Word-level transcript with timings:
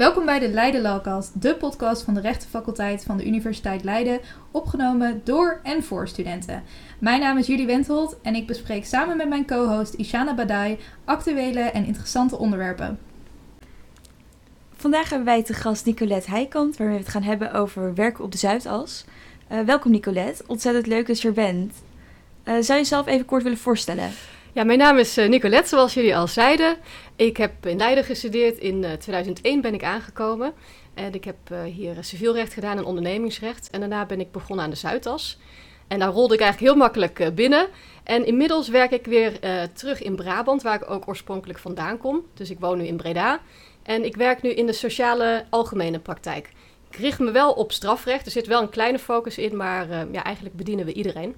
Welkom 0.00 0.24
bij 0.24 0.38
de 0.38 0.48
Leiden 0.48 0.80
Lawcast, 0.80 1.42
de 1.42 1.54
podcast 1.54 2.02
van 2.02 2.14
de 2.14 2.20
rechtenfaculteit 2.20 3.04
van 3.04 3.16
de 3.16 3.26
Universiteit 3.26 3.84
Leiden, 3.84 4.20
opgenomen 4.50 5.20
door 5.24 5.60
en 5.62 5.82
voor 5.82 6.08
studenten. 6.08 6.62
Mijn 6.98 7.20
naam 7.20 7.38
is 7.38 7.46
Julie 7.46 7.66
Wenthold 7.66 8.16
en 8.22 8.34
ik 8.34 8.46
bespreek 8.46 8.84
samen 8.84 9.16
met 9.16 9.28
mijn 9.28 9.46
co-host 9.46 9.94
Ishana 9.94 10.34
Badai 10.34 10.78
actuele 11.04 11.60
en 11.60 11.84
interessante 11.84 12.38
onderwerpen. 12.38 12.98
Vandaag 14.76 15.08
hebben 15.08 15.26
wij 15.26 15.42
te 15.42 15.54
gast 15.54 15.86
Nicolette 15.86 16.30
Heikant, 16.30 16.76
waarmee 16.76 16.96
we 16.96 17.02
het 17.02 17.12
gaan 17.12 17.22
hebben 17.22 17.52
over 17.52 17.94
werken 17.94 18.24
op 18.24 18.32
de 18.32 18.38
Zuidas. 18.38 19.04
Uh, 19.52 19.60
welkom 19.60 19.90
Nicolette, 19.90 20.44
ontzettend 20.46 20.86
leuk 20.86 21.06
dat 21.06 21.20
je 21.20 21.28
er 21.28 21.34
bent. 21.34 21.72
Uh, 22.44 22.54
zou 22.54 22.72
je 22.72 22.84
jezelf 22.84 23.06
even 23.06 23.26
kort 23.26 23.42
willen 23.42 23.58
voorstellen? 23.58 24.10
Ja, 24.52 24.64
mijn 24.64 24.78
naam 24.78 24.98
is 24.98 25.18
uh, 25.18 25.28
Nicolette, 25.28 25.68
zoals 25.68 25.94
jullie 25.94 26.16
al 26.16 26.26
zeiden. 26.26 26.76
Ik 27.16 27.36
heb 27.36 27.66
in 27.66 27.76
Leiden 27.76 28.04
gestudeerd. 28.04 28.58
In 28.58 28.86
2001 28.98 29.60
ben 29.60 29.74
ik 29.74 29.84
aangekomen. 29.84 30.52
En 30.94 31.14
ik 31.14 31.24
heb 31.24 31.36
hier 31.64 31.96
civielrecht 32.00 32.52
gedaan 32.52 32.76
en 32.76 32.84
ondernemingsrecht. 32.84 33.70
En 33.70 33.80
daarna 33.80 34.06
ben 34.06 34.20
ik 34.20 34.32
begonnen 34.32 34.64
aan 34.64 34.70
de 34.70 34.76
Zuidas. 34.76 35.38
En 35.88 35.98
daar 35.98 36.12
rolde 36.12 36.34
ik 36.34 36.40
eigenlijk 36.40 36.72
heel 36.72 36.82
makkelijk 36.82 37.34
binnen. 37.34 37.68
En 38.04 38.26
inmiddels 38.26 38.68
werk 38.68 38.90
ik 38.90 39.04
weer 39.04 39.38
terug 39.72 40.02
in 40.02 40.16
Brabant, 40.16 40.62
waar 40.62 40.74
ik 40.74 40.90
ook 40.90 41.08
oorspronkelijk 41.08 41.58
vandaan 41.58 41.98
kom. 41.98 42.24
Dus 42.34 42.50
ik 42.50 42.60
woon 42.60 42.78
nu 42.78 42.84
in 42.84 42.96
Breda. 42.96 43.40
En 43.82 44.04
ik 44.04 44.16
werk 44.16 44.42
nu 44.42 44.50
in 44.50 44.66
de 44.66 44.72
sociale 44.72 45.44
algemene 45.50 45.98
praktijk. 45.98 46.50
Ik 46.90 46.96
richt 46.96 47.18
me 47.18 47.30
wel 47.30 47.52
op 47.52 47.72
strafrecht. 47.72 48.26
Er 48.26 48.32
zit 48.32 48.46
wel 48.46 48.62
een 48.62 48.70
kleine 48.70 48.98
focus 48.98 49.38
in, 49.38 49.56
maar 49.56 49.88
ja, 50.12 50.24
eigenlijk 50.24 50.56
bedienen 50.56 50.84
we 50.84 50.92
iedereen. 50.92 51.34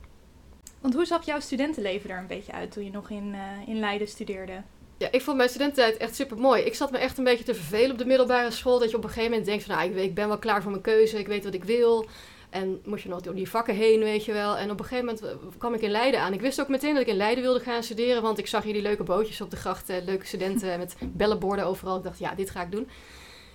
Want 0.83 0.95
hoe 0.95 1.05
zag 1.05 1.25
jouw 1.25 1.41
studentenleven 1.41 2.11
er 2.11 2.19
een 2.19 2.27
beetje 2.27 2.53
uit 2.53 2.73
toen 2.73 2.85
je 2.85 2.91
nog 2.91 3.11
in, 3.11 3.35
uh, 3.35 3.69
in 3.69 3.79
Leiden 3.79 4.09
studeerde? 4.09 4.63
Ja, 4.99 5.09
ik 5.11 5.23
vond 5.23 5.37
mijn 5.37 5.49
studententijd 5.49 5.97
echt 5.97 6.15
super 6.15 6.39
mooi. 6.39 6.63
Ik 6.63 6.75
zat 6.75 6.91
me 6.91 6.99
echt 6.99 7.19
een 7.19 7.25
beetje 7.25 7.45
te 7.45 7.55
vervelen 7.55 7.91
op 7.91 7.99
de 7.99 8.05
middelbare 8.05 8.51
school. 8.51 8.79
Dat 8.79 8.91
je 8.91 8.97
op 8.97 9.03
een 9.03 9.09
gegeven 9.09 9.31
moment 9.31 9.49
denkt 9.49 9.65
van, 9.65 9.77
nou, 9.77 9.91
ik, 9.91 10.15
ben 10.15 10.29
wel 10.29 10.39
klaar 10.39 10.63
voor 10.63 10.71
mijn 10.71 10.83
keuze. 10.83 11.19
Ik 11.19 11.27
weet 11.27 11.45
wat 11.45 11.55
ik 11.55 11.65
wil. 11.65 12.07
En 12.51 12.81
moest 12.85 13.03
je 13.03 13.09
nog 13.09 13.21
door 13.21 13.35
die 13.35 13.51
vakken 13.51 13.75
heen, 13.75 14.01
weet 14.01 14.25
je 14.25 14.33
wel. 14.33 14.57
En 14.57 14.71
op 14.71 14.79
een 14.79 14.85
gegeven 14.85 15.05
moment 15.05 15.25
eh, 15.25 15.59
kwam 15.59 15.75
ik 15.75 15.81
in 15.81 15.91
Leiden 15.91 16.21
aan. 16.21 16.33
Ik 16.33 16.41
wist 16.41 16.61
ook 16.61 16.69
meteen 16.69 16.93
dat 16.93 17.03
ik 17.03 17.09
in 17.09 17.17
Leiden 17.17 17.45
wilde 17.45 17.61
gaan 17.61 17.83
studeren. 17.83 18.23
Want 18.23 18.39
ik 18.39 18.47
zag 18.47 18.63
hier 18.63 18.73
die 18.73 18.83
leuke 18.83 19.03
bootjes 19.03 19.41
op 19.41 19.51
de 19.51 19.57
grachten. 19.57 20.05
Leuke 20.05 20.27
studenten 20.27 20.79
met 20.79 20.97
bellenborden 21.01 21.67
overal. 21.67 21.97
Ik 21.97 22.03
dacht, 22.03 22.19
ja, 22.19 22.35
dit 22.35 22.51
ga 22.51 22.63
ik 22.63 22.71
doen. 22.71 22.89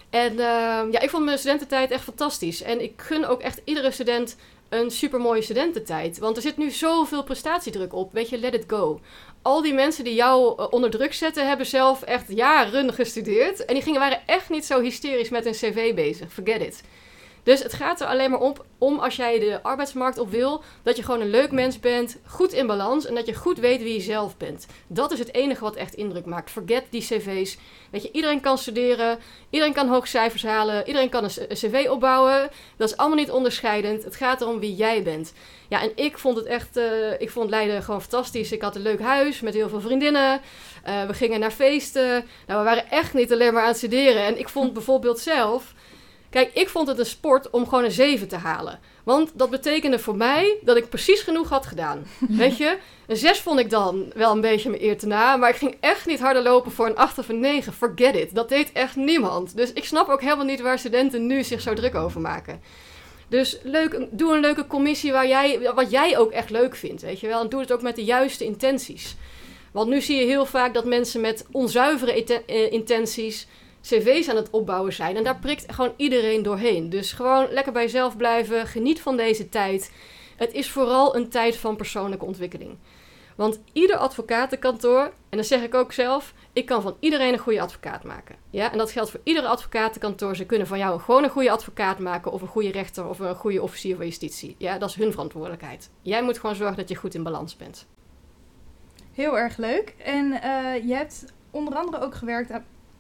En 0.09 0.31
uh, 0.31 0.39
ja, 0.91 0.99
ik 0.99 1.09
vond 1.09 1.25
mijn 1.25 1.37
studententijd 1.37 1.91
echt 1.91 2.03
fantastisch. 2.03 2.61
En 2.61 2.81
ik 2.81 3.01
gun 3.01 3.25
ook 3.25 3.41
echt 3.41 3.61
iedere 3.63 3.91
student 3.91 4.35
een 4.69 4.91
super 4.91 5.19
mooie 5.19 5.41
studententijd. 5.41 6.17
Want 6.17 6.35
er 6.35 6.41
zit 6.41 6.57
nu 6.57 6.71
zoveel 6.71 7.23
prestatiedruk 7.23 7.93
op. 7.93 8.13
Weet 8.13 8.29
je, 8.29 8.37
let 8.37 8.53
it 8.53 8.63
go. 8.67 8.99
Al 9.41 9.61
die 9.61 9.73
mensen 9.73 10.03
die 10.03 10.13
jou 10.13 10.61
uh, 10.61 10.67
onder 10.69 10.89
druk 10.89 11.13
zetten, 11.13 11.47
hebben 11.47 11.65
zelf 11.65 12.01
echt 12.01 12.25
jaren 12.27 12.93
gestudeerd. 12.93 13.65
En 13.65 13.73
die 13.73 13.83
gingen, 13.83 13.99
waren 13.99 14.21
echt 14.25 14.49
niet 14.49 14.65
zo 14.65 14.81
hysterisch 14.81 15.29
met 15.29 15.45
een 15.45 15.51
cv 15.51 15.95
bezig. 15.95 16.33
Forget 16.33 16.61
it. 16.61 16.83
Dus 17.47 17.63
het 17.63 17.73
gaat 17.73 18.01
er 18.01 18.07
alleen 18.07 18.29
maar 18.29 18.39
om, 18.39 18.53
om 18.77 18.99
als 18.99 19.15
jij 19.15 19.39
de 19.39 19.59
arbeidsmarkt 19.63 20.17
op 20.17 20.31
wil, 20.31 20.63
dat 20.83 20.97
je 20.97 21.03
gewoon 21.03 21.21
een 21.21 21.29
leuk 21.29 21.51
mens 21.51 21.79
bent, 21.79 22.17
goed 22.25 22.53
in 22.53 22.67
balans 22.67 23.05
en 23.05 23.15
dat 23.15 23.25
je 23.25 23.33
goed 23.33 23.59
weet 23.59 23.81
wie 23.81 23.93
je 23.93 24.01
zelf 24.01 24.37
bent. 24.37 24.67
Dat 24.87 25.11
is 25.11 25.19
het 25.19 25.33
enige 25.33 25.61
wat 25.61 25.75
echt 25.75 25.93
indruk 25.93 26.25
maakt. 26.25 26.51
Forget 26.51 26.83
die 26.89 27.01
cv's. 27.01 27.57
Weet 27.91 28.03
je, 28.03 28.11
iedereen 28.11 28.39
kan 28.39 28.57
studeren, 28.57 29.19
iedereen 29.49 29.73
kan 29.73 29.87
hoge 29.87 30.07
cijfers 30.07 30.43
halen, 30.43 30.87
iedereen 30.87 31.09
kan 31.09 31.23
een, 31.23 31.29
cv 31.47 31.87
opbouwen. 31.89 32.49
Dat 32.77 32.89
is 32.89 32.97
allemaal 32.97 33.17
niet 33.17 33.31
onderscheidend. 33.31 34.03
Het 34.03 34.15
gaat 34.15 34.41
erom 34.41 34.59
wie 34.59 34.75
jij 34.75 35.03
bent. 35.03 35.33
Ja, 35.69 35.81
en 35.81 35.91
ik 35.95 36.17
vond 36.17 36.37
het 36.37 36.45
echt, 36.45 36.77
uh, 36.77 37.21
ik 37.21 37.29
vond 37.29 37.49
Leiden 37.49 37.83
gewoon 37.83 38.01
fantastisch. 38.01 38.51
Ik 38.51 38.61
had 38.61 38.75
een 38.75 38.81
leuk 38.81 39.01
huis 39.01 39.41
met 39.41 39.53
heel 39.53 39.69
veel 39.69 39.81
vriendinnen. 39.81 40.41
Uh, 40.87 41.03
we 41.03 41.13
gingen 41.13 41.39
naar 41.39 41.51
feesten. 41.51 42.25
Nou, 42.47 42.59
we 42.59 42.65
waren 42.65 42.89
echt 42.89 43.13
niet 43.13 43.31
alleen 43.31 43.53
maar 43.53 43.61
aan 43.61 43.67
het 43.67 43.77
studeren. 43.77 44.25
En 44.25 44.39
ik 44.39 44.49
vond 44.49 44.73
bijvoorbeeld 44.79 45.19
zelf 45.19 45.75
Kijk, 46.29 46.53
ik 46.53 46.69
vond 46.69 46.87
het 46.87 46.99
een 46.99 47.05
sport 47.05 47.49
om 47.49 47.67
gewoon 47.67 47.83
een 47.83 47.91
7 47.91 48.27
te 48.27 48.35
halen. 48.35 48.79
Want 49.03 49.31
dat 49.33 49.49
betekende 49.49 49.99
voor 49.99 50.15
mij 50.15 50.57
dat 50.61 50.77
ik 50.77 50.89
precies 50.89 51.21
genoeg 51.21 51.49
had 51.49 51.65
gedaan. 51.65 52.07
Weet 52.29 52.57
je? 52.57 52.77
Een 53.07 53.17
6 53.17 53.39
vond 53.39 53.59
ik 53.59 53.69
dan 53.69 54.11
wel 54.15 54.31
een 54.31 54.41
beetje 54.41 54.69
mijn 54.69 54.83
eer 54.83 54.97
te 54.97 55.07
na. 55.07 55.35
Maar 55.35 55.49
ik 55.49 55.55
ging 55.55 55.77
echt 55.79 56.05
niet 56.05 56.19
harder 56.19 56.43
lopen 56.43 56.71
voor 56.71 56.85
een 56.85 56.95
8 56.95 57.17
of 57.17 57.29
een 57.29 57.39
9. 57.39 57.73
Forget 57.73 58.15
it. 58.15 58.35
Dat 58.35 58.49
deed 58.49 58.71
echt 58.71 58.95
niemand. 58.95 59.55
Dus 59.55 59.73
ik 59.73 59.85
snap 59.85 60.09
ook 60.09 60.21
helemaal 60.21 60.45
niet 60.45 60.61
waar 60.61 60.79
studenten 60.79 61.27
nu 61.27 61.43
zich 61.43 61.61
zo 61.61 61.73
druk 61.73 61.95
over 61.95 62.21
maken. 62.21 62.61
Dus 63.27 63.57
leuk, 63.63 64.07
doe 64.11 64.33
een 64.33 64.39
leuke 64.39 64.67
commissie 64.67 65.11
waar 65.11 65.27
jij, 65.27 65.71
wat 65.75 65.91
jij 65.91 66.17
ook 66.17 66.31
echt 66.31 66.49
leuk 66.49 66.75
vindt. 66.75 67.01
Weet 67.01 67.19
je 67.19 67.27
wel? 67.27 67.41
En 67.41 67.49
doe 67.49 67.59
het 67.59 67.71
ook 67.71 67.81
met 67.81 67.95
de 67.95 68.03
juiste 68.03 68.45
intenties. 68.45 69.15
Want 69.71 69.89
nu 69.89 70.01
zie 70.01 70.19
je 70.19 70.25
heel 70.25 70.45
vaak 70.45 70.73
dat 70.73 70.85
mensen 70.85 71.21
met 71.21 71.45
onzuivere 71.51 72.43
eh, 72.45 72.71
intenties 72.71 73.47
cv's 73.87 74.29
aan 74.29 74.35
het 74.35 74.49
opbouwen 74.49 74.93
zijn. 74.93 75.15
En 75.15 75.23
daar 75.23 75.39
prikt 75.39 75.73
gewoon 75.73 75.93
iedereen 75.97 76.43
doorheen. 76.43 76.89
Dus 76.89 77.11
gewoon 77.13 77.47
lekker 77.49 77.73
bij 77.73 77.83
jezelf 77.83 78.17
blijven. 78.17 78.67
Geniet 78.67 79.01
van 79.01 79.17
deze 79.17 79.49
tijd. 79.49 79.91
Het 80.35 80.53
is 80.53 80.71
vooral 80.71 81.15
een 81.15 81.29
tijd 81.29 81.57
van 81.57 81.75
persoonlijke 81.75 82.25
ontwikkeling. 82.25 82.77
Want 83.35 83.59
ieder 83.73 83.95
advocatenkantoor, 83.95 85.11
en 85.29 85.37
dat 85.37 85.45
zeg 85.45 85.63
ik 85.63 85.75
ook 85.75 85.93
zelf, 85.93 86.33
ik 86.53 86.65
kan 86.65 86.81
van 86.81 86.95
iedereen 86.99 87.33
een 87.33 87.39
goede 87.39 87.61
advocaat 87.61 88.03
maken. 88.03 88.35
Ja, 88.49 88.71
en 88.71 88.77
dat 88.77 88.91
geldt 88.91 89.11
voor 89.11 89.19
ieder 89.23 89.43
advocatenkantoor. 89.43 90.35
Ze 90.35 90.45
kunnen 90.45 90.67
van 90.67 90.77
jou 90.77 90.99
gewoon 90.99 91.23
een 91.23 91.29
goede 91.29 91.51
advocaat 91.51 91.99
maken, 91.99 92.31
of 92.31 92.41
een 92.41 92.47
goede 92.47 92.71
rechter, 92.71 93.07
of 93.07 93.19
een 93.19 93.35
goede 93.35 93.61
officier 93.61 93.95
van 93.95 94.05
justitie. 94.05 94.55
Ja, 94.57 94.77
dat 94.77 94.89
is 94.89 94.95
hun 94.95 95.11
verantwoordelijkheid. 95.11 95.89
Jij 96.01 96.23
moet 96.23 96.39
gewoon 96.39 96.55
zorgen 96.55 96.77
dat 96.77 96.89
je 96.89 96.95
goed 96.95 97.15
in 97.15 97.23
balans 97.23 97.55
bent. 97.55 97.87
Heel 99.13 99.37
erg 99.37 99.57
leuk. 99.57 99.95
En 99.97 100.25
uh, 100.25 100.87
je 100.87 100.93
hebt 100.93 101.33
onder 101.51 101.75
andere 101.75 102.03
ook 102.03 102.15
gewerkt 102.15 102.51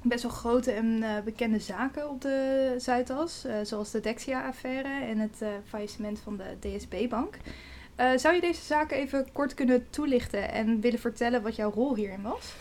best 0.07 0.23
wel 0.23 0.31
grote 0.31 0.71
en 0.71 0.85
uh, 0.85 1.09
bekende 1.25 1.59
zaken 1.59 2.09
op 2.09 2.21
de 2.21 2.73
Zuidas. 2.77 3.43
Uh, 3.45 3.53
zoals 3.63 3.91
de 3.91 3.99
Dexia-affaire 3.99 5.05
en 5.05 5.19
het 5.19 5.39
uh, 5.41 5.47
faillissement 5.67 6.19
van 6.19 6.37
de 6.37 6.69
DSB-bank. 6.69 7.35
zou 8.15 8.35
je 8.35 8.41
deze 8.41 8.61
zaken 8.61 8.97
even 8.97 9.27
kort 9.31 9.53
kunnen 9.53 9.87
toelichten 9.89 10.51
en 10.51 10.79
willen 10.81 10.99
vertellen 10.99 11.41
wat 11.41 11.55
jouw 11.55 11.71
rol 11.71 11.95
hierin 11.95 12.21
was? 12.21 12.53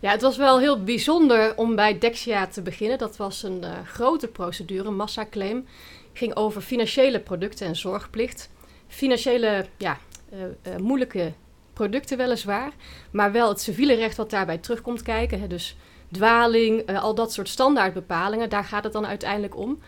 Ja, 0.00 0.10
het 0.10 0.22
was 0.22 0.36
wel 0.36 0.58
heel 0.58 0.82
bijzonder 0.84 1.56
om 1.56 1.74
bij 1.74 1.98
Dexia 1.98 2.46
te 2.46 2.62
beginnen. 2.62 2.98
Dat 2.98 3.16
was 3.16 3.42
een 3.42 3.64
grote 3.84 4.28
procedure, 4.28 4.88
een 4.88 4.96
massaclaim. 4.96 5.66
Ging 6.12 6.36
over 6.36 6.60
financiële 6.60 7.20
producten 7.20 7.66
en 7.66 7.76
zorgplicht. 7.76 8.50
Financiële, 8.88 9.66
ja, 9.76 9.98
moeilijke 10.78 11.32
producten 11.72 12.16
weliswaar. 12.16 12.72
Maar 13.10 13.32
wel 13.32 13.48
het 13.48 13.60
civiele 13.60 13.94
recht 13.94 14.16
wat 14.16 14.30
daarbij 14.30 14.58
terugkomt 14.58 15.02
kijken. 15.02 15.40
Hè, 15.40 15.46
dus 15.46 15.76
dwaling, 16.10 16.90
uh, 16.90 17.02
al 17.02 17.14
dat 17.14 17.32
soort 17.32 17.48
standaardbepalingen. 17.48 18.48
Daar 18.48 18.64
gaat 18.64 18.84
het 18.84 18.92
dan 18.92 19.06
uiteindelijk 19.06 19.56
om. 19.56 19.78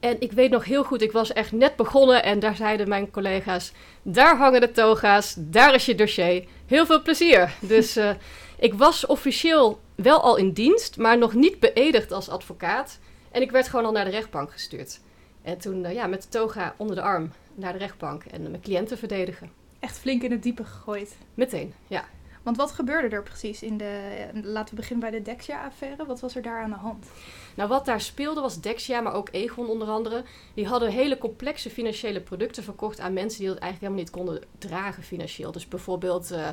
En 0.00 0.20
ik 0.20 0.32
weet 0.32 0.50
nog 0.50 0.64
heel 0.64 0.84
goed, 0.84 1.02
ik 1.02 1.12
was 1.12 1.32
echt 1.32 1.52
net 1.52 1.76
begonnen 1.76 2.22
en 2.22 2.38
daar 2.38 2.56
zeiden 2.56 2.88
mijn 2.88 3.10
collega's: 3.10 3.72
daar 4.02 4.36
hangen 4.36 4.60
de 4.60 4.70
toga's, 4.70 5.34
daar 5.38 5.74
is 5.74 5.86
je 5.86 5.94
dossier. 5.94 6.44
Heel 6.66 6.86
veel 6.86 7.02
plezier. 7.02 7.54
Dus 7.60 7.96
uh, 7.96 8.10
ik 8.58 8.74
was 8.74 9.06
officieel 9.06 9.80
wel 9.94 10.20
al 10.20 10.36
in 10.36 10.52
dienst, 10.52 10.96
maar 10.96 11.18
nog 11.18 11.34
niet 11.34 11.60
beëdigd 11.60 12.12
als 12.12 12.28
advocaat. 12.28 12.98
En 13.30 13.42
ik 13.42 13.50
werd 13.50 13.68
gewoon 13.68 13.84
al 13.84 13.92
naar 13.92 14.04
de 14.04 14.10
rechtbank 14.10 14.52
gestuurd. 14.52 15.00
En 15.42 15.58
toen 15.58 15.84
uh, 15.84 15.92
ja, 15.92 16.06
met 16.06 16.22
de 16.22 16.28
toga 16.28 16.74
onder 16.76 16.96
de 16.96 17.02
arm 17.02 17.32
naar 17.54 17.72
de 17.72 17.78
rechtbank 17.78 18.24
en 18.24 18.42
mijn 18.42 18.60
cliënten 18.60 18.98
verdedigen. 18.98 19.50
Echt 19.78 19.98
flink 19.98 20.22
in 20.22 20.30
het 20.30 20.42
diepe 20.42 20.64
gegooid. 20.64 21.16
Meteen, 21.34 21.74
ja. 21.86 22.04
Want 22.48 22.60
wat 22.60 22.72
gebeurde 22.72 23.16
er 23.16 23.22
precies 23.22 23.62
in 23.62 23.76
de. 23.76 24.12
Laten 24.42 24.74
we 24.74 24.80
beginnen 24.80 25.10
bij 25.10 25.18
de 25.18 25.24
Dexia-affaire. 25.24 26.06
Wat 26.06 26.20
was 26.20 26.36
er 26.36 26.42
daar 26.42 26.62
aan 26.62 26.70
de 26.70 26.76
hand? 26.76 27.06
Nou, 27.54 27.68
wat 27.68 27.84
daar 27.84 28.00
speelde 28.00 28.40
was 28.40 28.60
Dexia, 28.60 29.00
maar 29.00 29.12
ook 29.12 29.28
Egon 29.30 29.68
onder 29.68 29.88
andere. 29.88 30.24
Die 30.54 30.66
hadden 30.66 30.90
hele 30.90 31.18
complexe 31.18 31.70
financiële 31.70 32.20
producten 32.20 32.62
verkocht 32.62 33.00
aan 33.00 33.12
mensen 33.12 33.38
die 33.38 33.48
dat 33.48 33.58
eigenlijk 33.58 33.92
helemaal 33.92 34.02
niet 34.02 34.38
konden 34.38 34.48
dragen 34.58 35.02
financieel. 35.02 35.52
Dus 35.52 35.68
bijvoorbeeld 35.68 36.32
uh, 36.32 36.48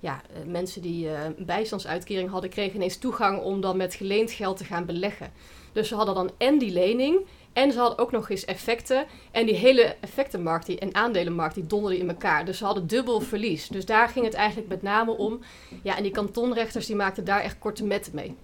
ja, 0.00 0.22
eh, 0.34 0.46
mensen 0.46 0.82
die 0.82 1.08
een 1.08 1.34
bijstandsuitkering 1.38 2.30
hadden, 2.30 2.50
kregen 2.50 2.76
ineens 2.76 2.98
toegang 2.98 3.42
om 3.42 3.60
dan 3.60 3.76
met 3.76 3.94
geleend 3.94 4.30
geld 4.30 4.56
te 4.56 4.64
gaan 4.64 4.86
beleggen. 4.86 5.32
Dus 5.72 5.88
ze 5.88 5.94
hadden 5.94 6.14
dan 6.14 6.30
en 6.38 6.58
die 6.58 6.72
lening 6.72 7.26
en 7.52 7.72
ze 7.72 7.78
hadden 7.78 7.98
ook 7.98 8.12
nog 8.12 8.30
eens 8.30 8.44
effecten. 8.44 9.06
En 9.30 9.46
die 9.46 9.54
hele 9.54 9.96
effectenmarkt 10.00 10.66
die, 10.66 10.78
en 10.78 10.94
aandelenmarkt 10.94 11.54
die 11.54 11.66
donderden 11.66 12.00
in 12.00 12.08
elkaar. 12.08 12.44
Dus 12.44 12.58
ze 12.58 12.64
hadden 12.64 12.86
dubbel 12.86 13.20
verlies. 13.20 13.68
Dus 13.68 13.86
daar 13.86 14.08
ging 14.08 14.24
het 14.24 14.34
eigenlijk 14.34 14.68
met 14.68 14.82
name 14.82 15.16
om. 15.16 15.40
Ja, 15.82 15.96
en 15.96 16.02
die 16.02 16.12
kantonrechters 16.12 16.86
die 16.86 16.96
maakten 16.96 17.24
daar 17.24 17.40
echt 17.40 17.58
korte 17.58 17.84
metten 17.84 18.14
mee. 18.14 18.36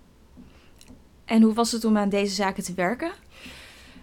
En 1.25 1.43
hoe 1.43 1.55
was 1.55 1.73
het 1.73 1.85
om 1.85 1.97
aan 1.97 2.09
deze 2.09 2.35
zaken 2.35 2.63
te 2.63 2.75
werken? 2.75 3.11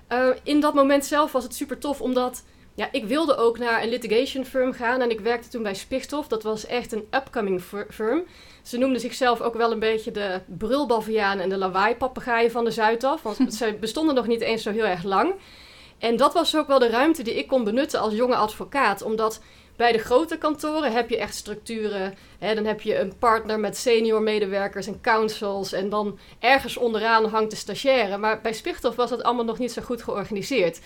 Uh, 0.09 0.27
in 0.43 0.59
dat 0.59 0.73
moment 0.73 1.05
zelf 1.05 1.31
was 1.31 1.43
het 1.43 1.55
super 1.55 1.77
tof, 1.77 2.01
omdat 2.01 2.43
ja, 2.75 2.89
ik 2.91 3.05
wilde 3.05 3.35
ook 3.37 3.57
naar 3.57 3.83
een 3.83 3.89
litigation 3.89 4.45
firm 4.45 4.73
gaan. 4.73 5.01
En 5.01 5.09
ik 5.09 5.19
werkte 5.19 5.47
toen 5.47 5.63
bij 5.63 5.75
Spichthof. 5.75 6.27
Dat 6.27 6.43
was 6.43 6.65
echt 6.65 6.91
een 6.91 7.07
upcoming 7.11 7.63
firm. 7.89 8.23
Ze 8.61 8.77
noemden 8.77 9.01
zichzelf 9.01 9.41
ook 9.41 9.53
wel 9.53 9.71
een 9.71 9.79
beetje 9.79 10.11
de 10.11 10.41
brulbaviaan 10.45 11.39
en 11.39 11.49
de 11.49 11.57
lawaai-papegaaien 11.57 12.51
van 12.51 12.65
de 12.65 12.71
Zuidaf. 12.71 13.21
Want 13.21 13.53
ze 13.53 13.77
bestonden 13.79 14.15
nog 14.15 14.27
niet 14.27 14.41
eens 14.41 14.63
zo 14.63 14.71
heel 14.71 14.85
erg 14.85 15.03
lang. 15.03 15.33
En 15.97 16.15
dat 16.15 16.33
was 16.33 16.55
ook 16.55 16.67
wel 16.67 16.79
de 16.79 16.89
ruimte 16.89 17.23
die 17.23 17.37
ik 17.37 17.47
kon 17.47 17.63
benutten 17.63 17.99
als 17.99 18.13
jonge 18.13 18.35
advocaat. 18.35 19.01
Omdat 19.01 19.41
Bij 19.75 19.91
de 19.91 19.97
grote 19.97 20.37
kantoren 20.37 20.91
heb 20.91 21.09
je 21.09 21.17
echt 21.17 21.35
structuren. 21.35 22.15
Hè, 22.39 22.55
dan 22.55 22.65
heb 22.65 22.81
je 22.81 22.99
een 22.99 23.17
partner 23.19 23.59
met 23.59 23.77
senior 23.77 24.21
medewerkers 24.21 24.87
en 24.87 25.01
councils. 25.01 25.73
En 25.73 25.89
dan 25.89 26.19
ergens 26.39 26.77
onderaan 26.77 27.25
hangt 27.25 27.51
de 27.51 27.57
stagiaire. 27.57 28.17
Maar 28.17 28.41
bij 28.41 28.53
Spichthof 28.53 28.95
was 28.95 29.09
dat 29.09 29.23
allemaal 29.23 29.45
nog 29.45 29.59
niet 29.59 29.71
zo 29.71 29.81
goed 29.81 30.03
georganiseerd. 30.03 30.79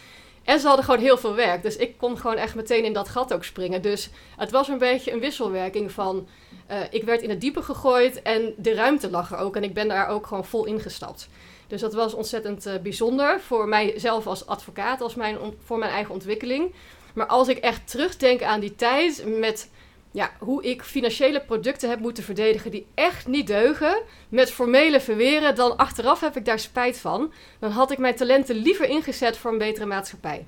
En 0.48 0.60
ze 0.60 0.68
hadden 0.68 0.86
gewoon 0.86 1.00
heel 1.00 1.18
veel 1.18 1.36
werk. 1.36 1.62
Dus 1.62 1.76
ik 1.76 1.98
kon 1.98 2.18
gewoon 2.18 2.38
echt 2.38 2.56
meteen 2.56 2.84
in 2.84 2.94
dat 2.94 3.10
gat 3.10 3.34
ook 3.34 3.44
springen. 3.44 3.82
Dus 3.82 4.10
het 4.38 4.52
was 4.52 4.68
een 4.68 4.78
beetje 4.78 5.12
een 5.12 5.20
wisselwerking 5.20 5.92
van... 5.92 6.28
Uh, 6.72 6.78
ik 6.90 7.04
werd 7.04 7.22
in 7.22 7.30
het 7.30 7.42
diepe 7.42 7.62
gegooid 7.62 8.22
en 8.22 8.54
de 8.58 8.74
ruimte 8.74 9.10
lag 9.10 9.32
er 9.32 9.38
ook. 9.38 9.56
En 9.56 9.64
ik 9.64 9.74
ben 9.74 9.88
daar 9.88 10.08
ook 10.08 10.28
gewoon 10.28 10.46
vol 10.46 10.66
ingestapt. 10.66 11.30
Dus 11.68 11.82
dat 11.82 11.94
was 11.94 12.14
ontzettend 12.14 12.68
uh, 12.68 12.74
bijzonder 12.84 13.40
voor 13.40 13.68
mijzelf 13.68 14.28
als 14.28 14.48
advocaat, 14.48 15.02
als 15.02 15.16
mijn 15.16 15.38
voor 15.64 15.78
mijn 15.78 15.92
eigen 15.92 16.14
ontwikkeling. 16.14 16.74
Maar 17.14 17.28
als 17.28 17.48
ik 17.48 17.58
echt 17.58 17.88
terugdenk 17.90 18.44
aan 18.44 18.60
die 18.60 18.76
tijd 18.76 19.24
met 19.40 19.70
ja, 20.18 20.32
hoe 20.40 20.64
ik 20.64 20.82
financiële 20.82 21.42
producten 21.42 21.90
heb 21.90 22.00
moeten 22.00 22.24
verdedigen 22.24 22.72
die 22.72 22.88
echt 22.94 23.28
niet 23.28 23.48
deugen, 23.48 24.02
met 24.30 24.52
formele 24.52 25.00
verweren, 25.00 25.56
dan 25.56 25.78
achteraf 25.78 26.20
heb 26.20 26.38
ik 26.38 26.46
daar 26.46 26.60
spijt 26.60 26.98
van. 26.98 27.34
Dan 27.60 27.72
had 27.72 27.92
ik 27.92 27.98
mijn 27.98 28.16
talenten 28.16 28.56
liever 28.56 28.90
ingezet 28.90 29.38
voor 29.38 29.52
een 29.52 29.58
betere 29.58 29.86
maatschappij. 29.86 30.48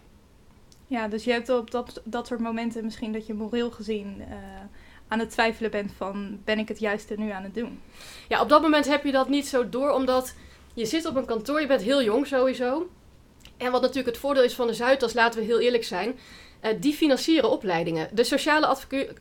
Ja, 0.87 1.07
dus 1.07 1.23
je 1.23 1.31
hebt 1.31 1.49
op 1.49 1.71
dat, 1.71 2.01
dat 2.03 2.27
soort 2.27 2.39
momenten 2.39 2.83
misschien 2.83 3.13
dat 3.13 3.27
je 3.27 3.33
moreel 3.33 3.71
gezien 3.71 4.15
uh, 4.19 4.35
aan 5.07 5.19
het 5.19 5.29
twijfelen 5.29 5.71
bent 5.71 5.91
van 5.97 6.39
ben 6.43 6.59
ik 6.59 6.67
het 6.67 6.79
juiste 6.79 7.15
nu 7.17 7.29
aan 7.29 7.43
het 7.43 7.55
doen? 7.55 7.81
Ja, 8.27 8.41
op 8.41 8.49
dat 8.49 8.61
moment 8.61 8.87
heb 8.87 9.03
je 9.03 9.11
dat 9.11 9.29
niet 9.29 9.47
zo 9.47 9.69
door, 9.69 9.91
omdat 9.91 10.35
je 10.73 10.85
zit 10.85 11.05
op 11.05 11.15
een 11.15 11.25
kantoor, 11.25 11.61
je 11.61 11.67
bent 11.67 11.81
heel 11.81 12.03
jong 12.03 12.27
sowieso. 12.27 12.89
En 13.57 13.71
wat 13.71 13.81
natuurlijk 13.81 14.07
het 14.07 14.17
voordeel 14.17 14.43
is 14.43 14.53
van 14.53 14.67
de 14.67 14.73
Zuidas, 14.73 15.13
laten 15.13 15.39
we 15.39 15.45
heel 15.45 15.59
eerlijk 15.59 15.83
zijn, 15.83 16.19
uh, 16.61 16.71
die 16.79 16.93
financieren 16.93 17.49
opleidingen. 17.49 18.09
De 18.13 18.23
sociale 18.23 18.67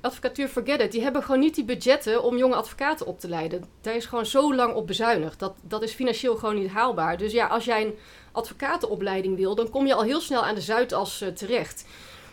advocatuur, 0.00 0.49
forget 0.49 0.81
it, 0.81 0.93
die 0.93 1.02
hebben 1.02 1.23
gewoon 1.23 1.40
niet 1.40 1.55
die 1.55 1.64
budgetten 1.64 2.23
om 2.23 2.37
jonge 2.37 2.55
advocaten 2.55 3.06
op 3.06 3.20
te 3.20 3.29
leiden. 3.29 3.64
Daar 3.81 3.96
is 3.96 4.06
gewoon 4.06 4.26
zo 4.26 4.55
lang 4.55 4.75
op 4.75 4.87
bezuinigd. 4.87 5.38
Dat, 5.38 5.55
dat 5.62 5.82
is 5.82 5.93
financieel 5.93 6.37
gewoon 6.37 6.58
niet 6.58 6.70
haalbaar. 6.70 7.17
Dus 7.17 7.32
ja, 7.32 7.46
als 7.46 7.64
jij 7.64 7.85
een 7.85 7.99
advocatenopleiding 8.32 9.37
wil, 9.37 9.55
dan 9.55 9.70
kom 9.70 9.87
je 9.87 9.94
al 9.94 10.02
heel 10.02 10.20
snel 10.20 10.44
aan 10.44 10.55
de 10.55 10.61
Zuidas 10.61 11.23
uh, 11.23 11.29
terecht. 11.29 11.85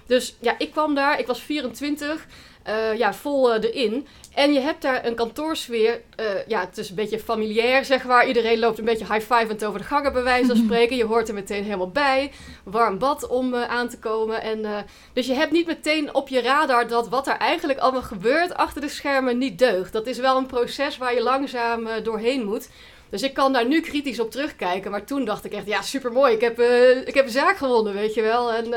Dus 0.05 0.35
ja, 0.39 0.55
ik 0.57 0.71
kwam 0.71 0.95
daar, 0.95 1.19
ik 1.19 1.27
was 1.27 1.41
24. 1.41 2.27
Uh, 2.67 2.97
ja, 2.97 3.13
vol 3.13 3.55
uh, 3.55 3.63
erin. 3.63 4.07
En 4.33 4.53
je 4.53 4.59
hebt 4.59 4.81
daar 4.81 5.05
een 5.05 5.15
kantoorsfeer. 5.15 6.01
Uh, 6.19 6.25
ja, 6.47 6.59
het 6.59 6.77
is 6.77 6.89
een 6.89 6.95
beetje 6.95 7.19
familiair, 7.19 7.85
zeg 7.85 8.03
maar. 8.05 8.27
Iedereen 8.27 8.59
loopt 8.59 8.77
een 8.77 8.85
beetje 8.85 9.13
high-fivend 9.13 9.65
over 9.65 9.79
de 9.79 9.85
gangen, 9.85 10.13
bij 10.13 10.23
wijze 10.23 10.47
van 10.47 10.55
spreken. 10.65 10.95
Je 10.95 11.05
hoort 11.05 11.27
er 11.27 11.33
meteen 11.33 11.63
helemaal 11.63 11.89
bij. 11.89 12.31
Warm 12.63 12.97
bad 12.97 13.27
om 13.27 13.55
aan 13.55 13.89
te 13.89 13.99
komen. 13.99 14.41
En, 14.41 14.85
dus 15.13 15.27
je 15.27 15.33
hebt 15.33 15.51
niet 15.51 15.67
meteen 15.67 16.13
op 16.13 16.27
je 16.27 16.41
radar 16.41 16.87
dat 16.87 17.09
wat 17.09 17.27
er 17.27 17.37
eigenlijk 17.37 17.79
allemaal 17.79 18.01
gebeurt 18.01 18.53
achter 18.53 18.81
de 18.81 18.89
schermen 18.89 19.37
niet 19.37 19.59
deugt. 19.59 19.93
Dat 19.93 20.07
is 20.07 20.17
wel 20.17 20.37
een 20.37 20.45
proces 20.45 20.97
waar 20.97 21.13
je 21.13 21.23
langzaam 21.23 21.87
doorheen 22.03 22.45
moet. 22.45 22.69
Dus 23.09 23.21
ik 23.21 23.33
kan 23.33 23.53
daar 23.53 23.67
nu 23.67 23.81
kritisch 23.81 24.19
op 24.19 24.31
terugkijken. 24.31 24.91
Maar 24.91 25.05
toen 25.05 25.25
dacht 25.25 25.45
ik 25.45 25.53
echt, 25.53 25.67
ja, 25.67 25.81
supermooi. 25.81 26.33
Ik 26.33 26.41
heb, 26.41 26.59
ik 27.07 27.13
heb 27.13 27.25
een 27.25 27.31
zaak 27.31 27.57
gewonnen, 27.57 27.93
weet 27.93 28.13
je 28.13 28.21
wel. 28.21 28.53
En 28.53 28.73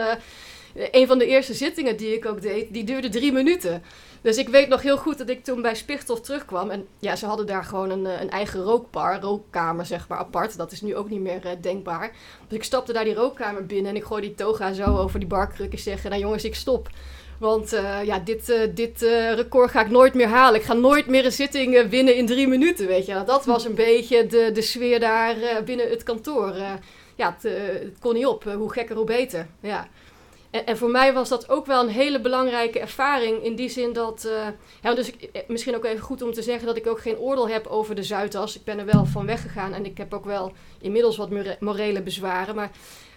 een 0.75 1.07
van 1.07 1.19
de 1.19 1.27
eerste 1.27 1.55
zittingen 1.55 1.97
die 1.97 2.15
ik 2.15 2.27
ook 2.27 2.43
deed, 2.43 2.73
die 2.73 2.85
duurde 2.85 3.09
drie 3.09 3.33
minuten. 3.33 3.83
Dus 4.21 4.37
ik 4.37 4.49
weet 4.49 4.69
nog 4.69 4.83
heel 4.83 4.97
goed 4.97 5.19
dat 5.19 5.29
ik 5.29 5.45
toen 5.45 5.63
bij 5.63 5.75
Spichthof 5.75 6.21
terugkwam. 6.21 6.71
En 6.71 6.87
ja, 6.99 7.17
ze 7.17 7.27
hadden 7.27 7.47
daar 7.47 7.65
gewoon 7.65 7.91
een, 7.91 8.07
eh, 8.07 8.21
een 8.21 8.31
eigen 8.31 8.63
rookbar, 8.63 9.21
rookkamer 9.21 9.87
zeg 9.87 10.09
maar, 10.09 10.19
apart. 10.19 10.57
Dat 10.57 10.73
is 10.73 10.81
nu 10.81 10.97
ook 10.97 11.11
niet 11.11 11.21
meer 11.21 11.45
uh, 11.45 11.51
denkbaar. 11.61 12.11
Dus 12.49 12.59
ik 12.59 12.65
stapte 12.65 12.93
daar 12.93 13.05
die 13.05 13.15
rookkamer 13.15 13.67
binnen 13.67 13.91
en 13.91 13.97
ik 13.97 14.05
gooi 14.05 14.23
die 14.23 14.35
toga 14.35 14.73
zo 14.73 14.97
over 14.97 15.19
die 15.19 15.29
barkruk 15.29 15.73
en 15.73 15.79
zeg... 15.79 16.03
Nou 16.03 16.21
jongens, 16.21 16.45
ik 16.45 16.55
stop. 16.55 16.89
Want 17.39 17.73
uh, 17.73 18.05
ja, 18.05 18.19
dit, 18.19 18.71
dit 18.75 19.01
record 19.35 19.71
ga 19.71 19.81
ik 19.81 19.91
nooit 19.91 20.15
meer 20.15 20.29
halen. 20.29 20.61
Ik 20.61 20.67
ga 20.67 20.73
nooit 20.73 21.07
meer 21.07 21.25
een 21.25 21.33
zitting 21.33 21.89
winnen 21.89 22.17
in 22.17 22.27
drie 22.27 22.49
minuten, 22.49 22.87
weet 22.87 23.07
je. 23.07 23.25
Dat 23.27 23.45
was 23.45 23.65
een 23.65 23.75
beetje 23.75 24.27
de, 24.27 24.51
de 24.53 24.63
sfeer 24.63 25.01
daar 25.01 25.37
binnen 25.65 25.91
het 25.91 26.03
kantoor. 26.03 26.55
ja, 27.15 27.37
het, 27.39 27.43
het, 27.83 27.99
kon 28.01 28.15
niet 28.15 28.27
op. 28.27 28.45
hoe 28.45 28.73
gekker, 28.73 28.97
hoe 28.97 29.05
beter. 29.05 29.47
Ja. 29.61 29.89
En, 30.51 30.67
en, 30.67 30.77
voor 30.79 30.91
mij 30.91 31.13
was 31.13 31.29
dat 31.29 31.49
ook 31.49 31.67
wel 31.67 31.83
een 31.83 31.89
hele 31.89 32.21
belangrijke 32.21 32.79
ervaring. 32.79 33.45
In 33.45 33.55
die 33.55 33.69
zin 33.69 33.93
dat. 33.93 34.25
Uh, 34.27 34.47
ja, 34.83 34.95
dus 34.95 35.09
ik, 35.09 35.23
eh, 35.23 35.43
misschien 35.49 35.77
ook 35.77 35.85
even 35.85 36.03
goed 36.03 36.23
om 36.23 36.33
te 36.33 36.43
zeggen 36.43 36.67
dat 36.67 36.77
ik 36.77 36.87
ook 36.87 37.01
geen 37.01 37.19
oordeel 37.19 37.49
heb 37.49 37.67
over 37.67 37.95
de 37.95 38.03
Zuidas. 38.03 38.57
Ik 38.57 38.65
ben 38.65 38.79
er 38.79 38.85
wel 38.85 39.05
van 39.05 39.27
weggegaan 39.27 39.73
en 39.73 39.85
ik 39.85 39.99
heb 39.99 40.15
ook 40.15 40.25
wel 40.25 40.53
inmiddels 40.81 41.17
wat 41.17 41.61
morele 41.61 42.03
bezwaren. 42.03 42.55
Maar 42.55 42.71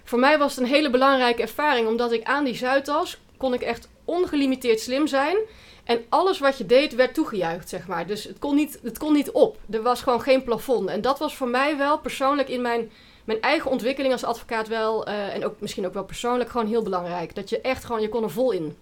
voor 0.04 0.20
mij 0.20 0.38
was 0.38 0.56
het 0.56 0.64
een 0.64 0.74
hele 0.74 0.90
belangrijke 0.90 1.42
ervaring. 1.42 1.88
Omdat 1.88 2.12
ik 2.12 2.24
aan 2.24 2.44
die 2.44 2.56
Zuidas 2.56 3.18
kon 3.38 3.54
ik 3.54 3.62
echt 3.62 3.90
ongelimiteerd 4.06 4.80
slim 4.80 5.08
zijn. 5.08 5.38
En 5.84 6.06
alles 6.10 6.40
wat 6.40 6.58
je 6.58 6.66
deed 6.66 6.96
werd 6.96 7.14
toegejuicht, 7.14 7.70
zeg 7.70 7.88
maar. 7.88 8.08
Dus 8.08 8.24
het 8.24 8.40
kon 8.40 8.56
niet, 8.56 8.80
het 8.84 8.98
kon 8.98 9.14
niet 9.14 9.32
op. 9.32 9.58
Er 9.70 9.82
was 9.82 10.02
gewoon 10.02 10.22
geen 10.22 10.44
plafond. 10.44 10.90
En 10.90 11.02
dat 11.02 11.20
was 11.20 11.36
voor 11.36 11.48
mij 11.48 11.78
wel 11.78 12.00
persoonlijk 12.00 12.50
in 12.50 12.62
mijn 12.62 12.92
mijn 13.26 13.42
eigen 13.42 13.72
ontwikkeling 13.72 14.14
als 14.14 14.24
advocaat 14.24 14.68
wel, 14.68 15.08
uh, 15.08 15.36
en 15.36 15.46
ook 15.46 15.56
misschien 15.60 15.86
ook 15.86 15.94
wel 15.94 16.04
persoonlijk, 16.04 16.50
gewoon 16.50 16.68
heel 16.68 16.84
belangrijk. 16.84 17.36
Dat 17.36 17.50
je 17.50 17.62
echt 17.62 17.84
gewoon, 17.84 18.02
je 18.02 18.10
kon 18.10 18.24
er 18.24 18.32
vol 18.32 18.52
in. 18.52 18.76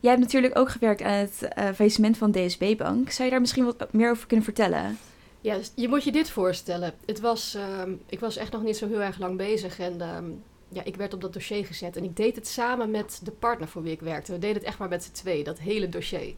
Jij 0.00 0.10
hebt 0.10 0.22
natuurlijk 0.22 0.58
ook 0.58 0.70
gewerkt 0.70 1.02
aan 1.02 1.12
het 1.12 1.42
uh, 1.42 1.68
faillissement 1.74 2.16
van 2.16 2.32
DSB 2.32 2.76
Bank. 2.76 3.10
Zou 3.10 3.24
je 3.24 3.30
daar 3.30 3.40
misschien 3.40 3.64
wat 3.64 3.92
meer 3.92 4.10
over 4.10 4.26
kunnen 4.26 4.44
vertellen? 4.44 4.98
Ja, 5.40 5.56
dus 5.56 5.72
je 5.74 5.88
moet 5.88 6.04
je 6.04 6.12
dit 6.12 6.30
voorstellen. 6.30 6.92
Het 7.06 7.20
was, 7.20 7.56
uh, 7.56 7.92
ik 8.06 8.20
was 8.20 8.36
echt 8.36 8.52
nog 8.52 8.62
niet 8.62 8.76
zo 8.76 8.88
heel 8.88 9.02
erg 9.02 9.18
lang 9.18 9.36
bezig 9.36 9.78
en 9.78 9.96
uh, 9.98 10.18
ja, 10.68 10.84
ik 10.84 10.96
werd 10.96 11.14
op 11.14 11.20
dat 11.20 11.32
dossier 11.32 11.66
gezet. 11.66 11.96
En 11.96 12.04
ik 12.04 12.16
deed 12.16 12.36
het 12.36 12.48
samen 12.48 12.90
met 12.90 13.20
de 13.22 13.30
partner 13.30 13.68
voor 13.68 13.82
wie 13.82 13.92
ik 13.92 14.00
werkte. 14.00 14.32
We 14.32 14.38
deden 14.38 14.56
het 14.56 14.64
echt 14.64 14.78
maar 14.78 14.88
met 14.88 15.04
z'n 15.04 15.12
twee, 15.12 15.44
dat 15.44 15.58
hele 15.58 15.88
dossier. 15.88 16.34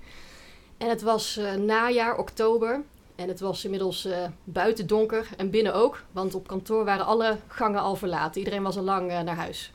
En 0.77 0.89
het 0.89 1.03
was 1.03 1.39
uh, 1.39 1.55
najaar, 1.55 2.19
oktober. 2.19 2.83
En 3.15 3.29
het 3.29 3.41
was 3.41 3.65
inmiddels 3.65 4.07
uh, 4.07 4.27
buiten 4.45 4.87
donker 4.87 5.29
en 5.37 5.51
binnen 5.51 5.75
ook, 5.75 6.05
want 6.13 6.35
op 6.35 6.47
kantoor 6.47 6.85
waren 6.85 7.07
alle 7.07 7.37
gangen 7.47 7.81
al 7.81 7.97
verlaten. 7.97 8.39
Iedereen 8.39 8.63
was 8.63 8.77
al 8.77 8.83
lang 8.83 9.11
uh, 9.11 9.21
naar 9.21 9.37
huis. 9.37 9.73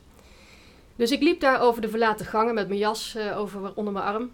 Dus 0.95 1.11
ik 1.11 1.21
liep 1.21 1.39
daar 1.39 1.61
over 1.61 1.81
de 1.81 1.89
verlaten 1.89 2.25
gangen 2.25 2.53
met 2.53 2.67
mijn 2.67 2.79
jas 2.79 3.17
over, 3.35 3.73
onder 3.75 3.93
mijn 3.93 4.05
arm, 4.05 4.31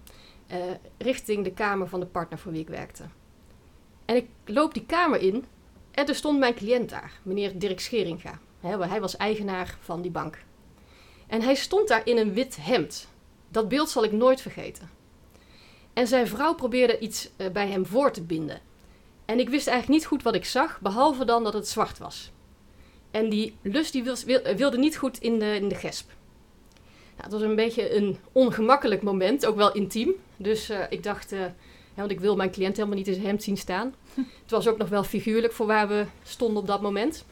richting 0.97 1.43
de 1.43 1.51
kamer 1.51 1.87
van 1.87 1.99
de 1.99 2.05
partner 2.05 2.39
voor 2.39 2.51
wie 2.51 2.61
ik 2.61 2.67
werkte. 2.67 3.03
En 4.05 4.15
ik 4.15 4.27
loop 4.45 4.73
die 4.73 4.85
kamer 4.85 5.21
in 5.21 5.45
en 5.91 6.07
er 6.07 6.15
stond 6.15 6.39
mijn 6.39 6.53
cliënt 6.53 6.89
daar, 6.89 7.19
meneer 7.23 7.59
Dirk 7.59 7.79
Scheringa. 7.79 8.39
Hij 8.59 9.01
was 9.01 9.17
eigenaar 9.17 9.77
van 9.79 10.01
die 10.01 10.11
bank. 10.11 10.37
En 11.27 11.41
hij 11.41 11.55
stond 11.55 11.87
daar 11.87 12.07
in 12.07 12.17
een 12.17 12.33
wit 12.33 12.57
hemd. 12.61 13.07
Dat 13.49 13.67
beeld 13.67 13.89
zal 13.89 14.03
ik 14.03 14.11
nooit 14.11 14.41
vergeten. 14.41 14.89
En 15.93 16.07
zijn 16.07 16.27
vrouw 16.27 16.55
probeerde 16.55 16.99
iets 16.99 17.29
bij 17.51 17.67
hem 17.67 17.85
voor 17.85 18.11
te 18.11 18.21
binden. 18.21 18.61
En 19.25 19.39
ik 19.39 19.49
wist 19.49 19.67
eigenlijk 19.67 19.99
niet 19.99 20.07
goed 20.07 20.23
wat 20.23 20.35
ik 20.35 20.45
zag, 20.45 20.79
behalve 20.81 21.25
dan 21.25 21.43
dat 21.43 21.53
het 21.53 21.67
zwart 21.67 21.97
was. 21.97 22.31
En 23.11 23.29
die 23.29 23.55
lust 23.61 23.93
die 23.93 24.03
wilde 24.55 24.77
niet 24.77 24.97
goed 24.97 25.17
in 25.17 25.39
de, 25.39 25.55
in 25.55 25.67
de 25.67 25.75
gesp. 25.75 26.07
Nou, 27.19 27.31
het 27.31 27.31
was 27.31 27.41
een 27.41 27.55
beetje 27.55 27.95
een 27.95 28.17
ongemakkelijk 28.31 29.01
moment, 29.01 29.45
ook 29.45 29.55
wel 29.55 29.71
intiem. 29.71 30.13
Dus 30.37 30.69
uh, 30.69 30.79
ik 30.89 31.03
dacht, 31.03 31.33
uh, 31.33 31.39
ja, 31.39 31.51
want 31.95 32.11
ik 32.11 32.19
wil 32.19 32.35
mijn 32.35 32.51
cliënt 32.51 32.75
helemaal 32.75 32.97
niet 32.97 33.07
in 33.07 33.13
zijn 33.13 33.25
hemd 33.25 33.43
zien 33.43 33.57
staan. 33.57 33.95
het 34.41 34.51
was 34.51 34.67
ook 34.67 34.77
nog 34.77 34.89
wel 34.89 35.03
figuurlijk 35.03 35.53
voor 35.53 35.65
waar 35.65 35.87
we 35.87 36.05
stonden 36.23 36.61
op 36.61 36.67
dat 36.67 36.81
moment. 36.81 37.25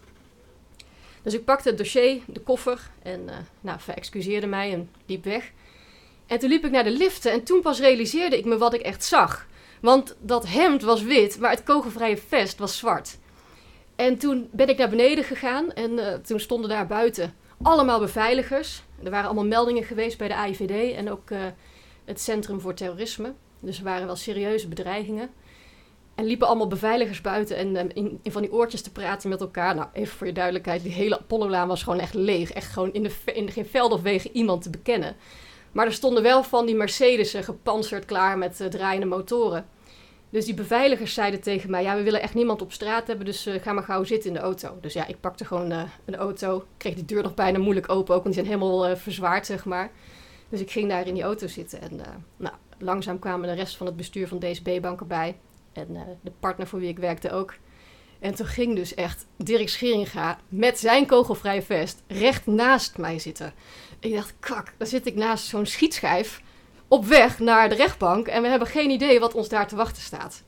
Dus 1.27 1.35
ik 1.35 1.45
pakte 1.45 1.69
het 1.69 1.77
dossier, 1.77 2.21
de 2.25 2.39
koffer 2.39 2.89
en 3.01 3.21
uh, 3.25 3.35
nou, 3.61 3.79
verexcuseerde 3.79 4.47
mij 4.47 4.73
en 4.73 4.89
liep 5.05 5.23
weg. 5.23 5.51
En 6.27 6.39
toen 6.39 6.49
liep 6.49 6.65
ik 6.65 6.71
naar 6.71 6.83
de 6.83 6.91
liften 6.91 7.31
en 7.31 7.43
toen 7.43 7.61
pas 7.61 7.79
realiseerde 7.79 8.37
ik 8.37 8.45
me 8.45 8.57
wat 8.57 8.73
ik 8.73 8.81
echt 8.81 9.03
zag. 9.03 9.47
Want 9.81 10.15
dat 10.19 10.47
hemd 10.47 10.81
was 10.81 11.03
wit, 11.03 11.39
maar 11.39 11.49
het 11.49 11.63
kogelvrije 11.63 12.17
vest 12.17 12.57
was 12.57 12.77
zwart. 12.77 13.17
En 13.95 14.17
toen 14.17 14.49
ben 14.51 14.69
ik 14.69 14.77
naar 14.77 14.89
beneden 14.89 15.23
gegaan 15.23 15.73
en 15.73 15.91
uh, 15.91 16.13
toen 16.13 16.39
stonden 16.39 16.69
daar 16.69 16.87
buiten 16.87 17.33
allemaal 17.61 17.99
beveiligers. 17.99 18.83
Er 19.03 19.09
waren 19.11 19.25
allemaal 19.25 19.45
meldingen 19.45 19.83
geweest 19.83 20.17
bij 20.17 20.27
de 20.27 20.35
AIVD 20.35 20.95
en 20.95 21.11
ook 21.11 21.29
uh, 21.29 21.39
het 22.05 22.21
Centrum 22.21 22.59
voor 22.59 22.73
Terrorisme. 22.73 23.33
Dus 23.59 23.77
er 23.77 23.83
waren 23.83 24.05
wel 24.05 24.15
serieuze 24.15 24.67
bedreigingen. 24.67 25.29
En 26.17 26.25
liepen 26.25 26.47
allemaal 26.47 26.67
beveiligers 26.67 27.21
buiten 27.21 27.57
en 27.57 27.75
uh, 27.75 27.81
in, 27.93 28.19
in, 28.21 28.31
van 28.31 28.41
die 28.41 28.51
oortjes 28.51 28.81
te 28.81 28.91
praten 28.91 29.29
met 29.29 29.41
elkaar. 29.41 29.75
Nou, 29.75 29.87
even 29.93 30.17
voor 30.17 30.27
je 30.27 30.33
duidelijkheid, 30.33 30.83
die 30.83 30.91
hele 30.91 31.19
Apollo-laan 31.19 31.67
was 31.67 31.83
gewoon 31.83 31.99
echt 31.99 32.13
leeg. 32.13 32.51
Echt 32.51 32.71
gewoon 32.71 32.93
in, 32.93 33.03
de, 33.03 33.11
in 33.33 33.51
geen 33.51 33.65
veld 33.65 33.91
of 33.91 34.01
wegen 34.01 34.35
iemand 34.35 34.61
te 34.61 34.69
bekennen. 34.69 35.15
Maar 35.71 35.85
er 35.85 35.93
stonden 35.93 36.23
wel 36.23 36.43
van 36.43 36.65
die 36.65 36.75
Mercedes'en 36.75 37.43
gepantserd 37.43 38.05
klaar 38.05 38.37
met 38.37 38.59
uh, 38.59 38.67
draaiende 38.67 39.05
motoren. 39.05 39.65
Dus 40.29 40.45
die 40.45 40.53
beveiligers 40.53 41.13
zeiden 41.13 41.41
tegen 41.41 41.69
mij: 41.69 41.83
Ja, 41.83 41.95
we 41.95 42.03
willen 42.03 42.21
echt 42.21 42.33
niemand 42.33 42.61
op 42.61 42.71
straat 42.71 43.07
hebben, 43.07 43.25
dus 43.25 43.47
uh, 43.47 43.61
ga 43.61 43.73
maar 43.73 43.83
gauw 43.83 44.03
zitten 44.03 44.29
in 44.29 44.35
de 44.35 44.41
auto. 44.41 44.77
Dus 44.81 44.93
ja, 44.93 45.07
ik 45.07 45.19
pakte 45.19 45.45
gewoon 45.45 45.71
uh, 45.71 45.81
een 46.05 46.15
auto. 46.15 46.65
Kreeg 46.77 46.93
die 46.93 47.05
deur 47.05 47.23
nog 47.23 47.33
bijna 47.33 47.59
moeilijk 47.59 47.89
open, 47.89 48.15
ook, 48.15 48.23
want 48.23 48.35
die 48.35 48.45
zijn 48.45 48.59
helemaal 48.59 48.95
verzwaard, 48.95 49.45
zeg 49.45 49.65
maar. 49.65 49.91
Dus 50.49 50.59
ik 50.59 50.71
ging 50.71 50.89
daar 50.89 51.07
in 51.07 51.13
die 51.13 51.23
auto 51.23 51.47
zitten. 51.47 51.81
En 51.81 52.01
nou, 52.37 52.55
langzaam 52.77 53.19
kwamen 53.19 53.49
de 53.49 53.55
rest 53.55 53.77
van 53.77 53.85
het 53.85 53.95
bestuur 53.95 54.27
van 54.27 54.39
DSB-bank 54.39 54.99
erbij. 54.99 55.35
En 55.77 56.19
de 56.21 56.31
partner 56.39 56.67
voor 56.67 56.79
wie 56.79 56.89
ik 56.89 56.99
werkte 56.99 57.31
ook. 57.31 57.53
En 58.19 58.35
toen 58.35 58.45
ging 58.45 58.75
dus 58.75 58.95
echt 58.95 59.25
Dirk 59.35 59.69
Scheringa 59.69 60.39
met 60.49 60.79
zijn 60.79 61.05
kogelvrije 61.05 61.61
vest 61.61 62.03
recht 62.07 62.45
naast 62.45 62.97
mij 62.97 63.19
zitten. 63.19 63.53
Ik 63.99 64.13
dacht, 64.13 64.33
kak, 64.39 64.73
dan 64.77 64.87
zit 64.87 65.05
ik 65.05 65.15
naast 65.15 65.45
zo'n 65.45 65.65
schietschijf 65.65 66.41
op 66.87 67.05
weg 67.05 67.39
naar 67.39 67.69
de 67.69 67.75
rechtbank 67.75 68.27
en 68.27 68.41
we 68.41 68.47
hebben 68.47 68.67
geen 68.67 68.89
idee 68.89 69.19
wat 69.19 69.33
ons 69.33 69.49
daar 69.49 69.67
te 69.67 69.75
wachten 69.75 70.01
staat. 70.01 70.43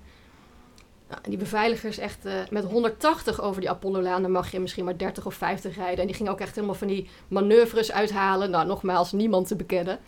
Nou, 1.09 1.21
die 1.23 1.37
beveiligers 1.37 1.97
echt 1.97 2.25
uh, 2.25 2.33
met 2.49 2.63
180 2.63 3.41
over 3.41 3.61
die 3.61 3.69
Apollo-laan, 3.69 4.21
dan 4.21 4.31
mag 4.31 4.51
je 4.51 4.59
misschien 4.59 4.85
maar 4.85 4.97
30 4.97 5.25
of 5.25 5.33
50 5.33 5.75
rijden. 5.75 5.99
En 5.99 6.07
die 6.07 6.15
gingen 6.15 6.31
ook 6.31 6.39
echt 6.39 6.55
helemaal 6.55 6.75
van 6.75 6.87
die 6.87 7.09
manoeuvres 7.27 7.91
uithalen. 7.91 8.49
Nou, 8.49 8.67
nogmaals, 8.67 9.11
niemand 9.11 9.47
te 9.47 9.55
bekennen. 9.55 9.99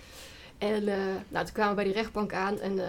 En 0.57 0.83
uh, 0.83 0.95
nou, 1.27 1.45
toen 1.45 1.53
kwamen 1.53 1.69
we 1.69 1.75
bij 1.75 1.83
die 1.83 1.93
rechtbank 1.93 2.33
aan 2.33 2.59
en 2.59 2.79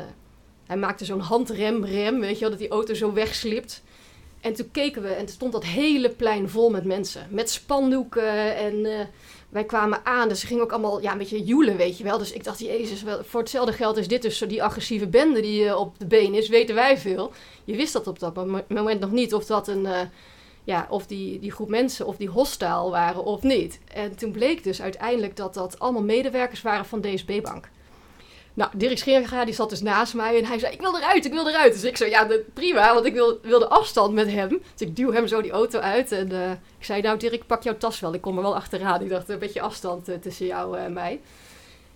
hij 0.66 0.76
maakte 0.76 1.04
zo'n 1.04 1.21
handrem-rem, 1.21 2.21
weet 2.21 2.35
je 2.35 2.40
wel, 2.40 2.50
dat 2.50 2.59
die 2.59 2.69
auto 2.69 2.95
zo 2.95 3.12
wegslipt. 3.12 3.83
En 4.40 4.54
toen 4.54 4.71
keken 4.71 5.02
we 5.02 5.09
en 5.09 5.25
er 5.25 5.33
stond 5.33 5.52
dat 5.52 5.64
hele 5.64 6.11
plein 6.11 6.49
vol 6.49 6.71
met 6.71 6.85
mensen. 6.85 7.26
Met 7.31 7.50
spandoeken 7.50 8.57
en 8.57 9.09
wij 9.52 9.64
kwamen 9.64 10.00
aan. 10.04 10.28
Dus 10.28 10.40
ze 10.40 10.47
gingen 10.47 10.62
ook 10.62 10.73
allemaal 10.73 11.00
ja, 11.00 11.12
een 11.12 11.19
beetje 11.19 11.45
joelen, 11.45 11.76
weet 11.76 11.99
je 11.99 12.04
wel. 12.04 12.19
Dus 12.19 12.33
ik 12.33 12.45
dacht, 12.45 12.59
jezus, 12.61 13.02
wel, 13.02 13.25
voor 13.25 13.40
hetzelfde 13.40 13.73
geld 13.73 13.97
is 13.97 14.09
dit 14.09 14.23
dus 14.23 14.38
zo 14.38 14.47
die 14.47 14.62
agressieve 14.62 15.07
bende 15.07 15.40
die 15.40 15.64
uh, 15.64 15.78
op 15.78 15.99
de 15.99 16.07
been 16.07 16.35
is. 16.35 16.49
Weten 16.49 16.75
wij 16.75 16.99
veel. 16.99 17.33
Je 17.64 17.76
wist 17.76 17.92
dat 17.92 18.07
op 18.07 18.19
dat 18.19 18.35
moment 18.69 19.00
nog 19.00 19.11
niet 19.11 19.35
of 19.35 19.47
dat 19.47 19.69
een... 19.69 19.85
Uh, 19.85 20.00
ja, 20.64 20.87
of 20.90 21.07
die, 21.07 21.38
die 21.38 21.52
groep 21.52 21.69
mensen 21.69 22.07
of 22.07 22.16
die 22.16 22.28
hostaal 22.28 22.90
waren 22.90 23.25
of 23.25 23.42
niet. 23.42 23.81
En 23.95 24.16
toen 24.16 24.33
bleek 24.33 24.64
dus 24.64 24.83
uiteindelijk 24.83 25.37
dat 25.37 25.54
dat 25.54 25.78
allemaal 25.78 26.02
medewerkers 26.02 26.62
waren 26.62 26.85
van 26.85 27.00
DSB-bank. 27.00 27.69
Nou, 28.54 28.71
Dirk 28.75 28.99
Scheringa 28.99 29.44
die 29.44 29.54
zat 29.54 29.71
dus 29.71 29.82
naast 29.82 30.14
mij 30.14 30.38
en 30.38 30.44
hij 30.44 30.59
zei, 30.59 30.73
ik 30.73 30.80
wil 30.80 30.97
eruit, 30.97 31.25
ik 31.25 31.32
wil 31.32 31.49
eruit. 31.49 31.73
Dus 31.73 31.85
ik 31.85 31.97
zei, 31.97 32.11
ja, 32.11 32.28
prima, 32.54 32.94
want 32.94 33.06
ik 33.06 33.12
wil, 33.12 33.38
wilde 33.42 33.68
afstand 33.68 34.14
met 34.14 34.30
hem. 34.30 34.49
Dus 34.49 34.88
ik 34.88 34.97
duw 34.97 35.12
hem 35.12 35.26
zo 35.26 35.42
die 35.42 35.50
auto 35.50 35.78
uit 35.78 36.12
en 36.12 36.32
uh, 36.32 36.50
ik 36.50 36.85
zei, 36.85 37.02
nou 37.02 37.18
Dirk, 37.18 37.47
pak 37.47 37.62
jouw 37.62 37.76
tas 37.76 38.00
wel. 38.00 38.14
Ik 38.14 38.21
kom 38.21 38.37
er 38.37 38.42
wel 38.42 38.54
achteraan. 38.54 39.02
Ik 39.02 39.09
dacht, 39.09 39.28
een 39.28 39.38
beetje 39.38 39.61
afstand 39.61 40.09
uh, 40.09 40.16
tussen 40.16 40.47
jou 40.47 40.78
en 40.78 40.92
mij. 40.92 41.21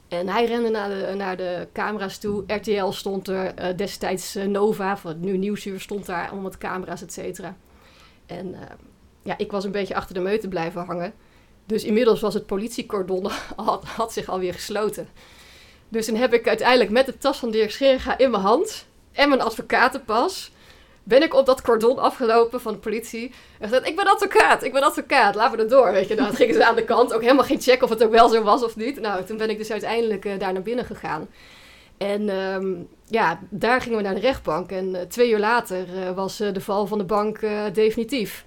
En 0.09 0.29
hij 0.29 0.45
rende 0.45 0.69
naar 0.69 0.89
de, 0.89 1.15
naar 1.17 1.37
de 1.37 1.69
camera's 1.73 2.19
toe. 2.19 2.45
RTL 2.47 2.91
stond 2.91 3.29
er, 3.29 3.55
uh, 3.59 3.77
destijds 3.77 4.35
Nova, 4.35 4.97
van 4.97 5.21
nu 5.21 5.37
Nieuwsuur, 5.37 5.81
stond 5.81 6.07
daar, 6.07 6.25
allemaal 6.25 6.43
met 6.43 6.59
camera's, 6.59 7.03
et 7.03 7.13
cetera. 7.13 7.57
En 8.27 8.57
ja, 9.23 9.39
ik 9.39 9.51
was 9.51 9.65
een 9.65 9.71
beetje 9.71 9.95
achter 9.95 10.15
de 10.15 10.21
meute 10.21 10.49
blijven 10.49 10.85
hangen. 10.85 11.13
Dus 11.67 11.85
inmiddels 11.85 12.21
was 12.21 12.35
het 12.35 12.47
politiecordon, 12.47 13.31
had, 13.57 13.85
had 13.85 14.13
zich 14.13 14.29
alweer 14.29 14.55
gesloten. 14.55 15.09
Dus 15.89 16.07
dan 16.07 16.17
heb 16.17 16.35
ik 16.35 16.49
uiteindelijk 16.49 16.91
met 16.91 17.07
de 17.07 17.19
tas 17.19 17.39
van 17.39 17.51
Dirk 17.51 17.71
Scheringa 17.71 18.19
in 18.19 18.31
mijn 18.31 18.43
hand 18.43 18.87
en 19.13 19.29
mijn 19.29 19.41
advocatenpas 19.41 20.51
ben 21.07 21.23
ik 21.23 21.35
op 21.35 21.47
dat 21.47 21.63
cordon 21.63 21.99
afgelopen 21.99 22.61
van 22.61 22.73
de 22.73 22.79
politie. 22.79 23.33
En 23.59 23.69
gezegd, 23.69 23.89
ik 23.89 23.97
ben 23.97 24.07
advocaat, 24.07 24.63
ik 24.63 24.73
ben 24.73 24.83
advocaat, 24.83 25.35
laten 25.35 25.57
we 25.57 25.63
er 25.63 25.71
door. 25.71 25.93
Weet 25.93 26.09
je, 26.09 26.15
nou, 26.15 26.35
gingen 26.35 26.55
ze 26.55 26.67
aan 26.67 26.75
de 26.75 26.85
kant, 26.85 27.15
ook 27.15 27.21
helemaal 27.21 27.45
geen 27.45 27.61
check 27.61 27.83
of 27.83 27.91
het 27.91 28.05
ook 28.05 28.11
wel 28.11 28.29
zo 28.29 28.43
was 28.43 28.65
of 28.65 28.77
niet. 28.77 29.01
Nou, 29.01 29.25
toen 29.25 29.37
ben 29.37 29.51
ik 29.51 29.59
dus 29.59 29.71
uiteindelijk 29.71 30.25
uh, 30.25 30.39
daar 30.39 30.53
naar 30.53 30.63
binnen 30.63 30.85
gegaan. 30.85 31.29
En 31.99 32.29
um, 32.29 32.89
ja, 33.09 33.41
daar 33.51 33.81
gingen 33.81 33.97
we 33.97 34.05
naar 34.05 34.15
de 34.15 34.21
rechtbank. 34.21 34.71
En 34.71 34.95
uh, 34.95 35.01
twee 35.01 35.31
uur 35.31 35.39
later 35.39 35.87
uh, 35.95 36.11
was 36.11 36.37
de 36.37 36.61
val 36.61 36.87
van 36.87 36.99
de 36.99 37.05
bank 37.05 37.41
definitief. 37.73 38.45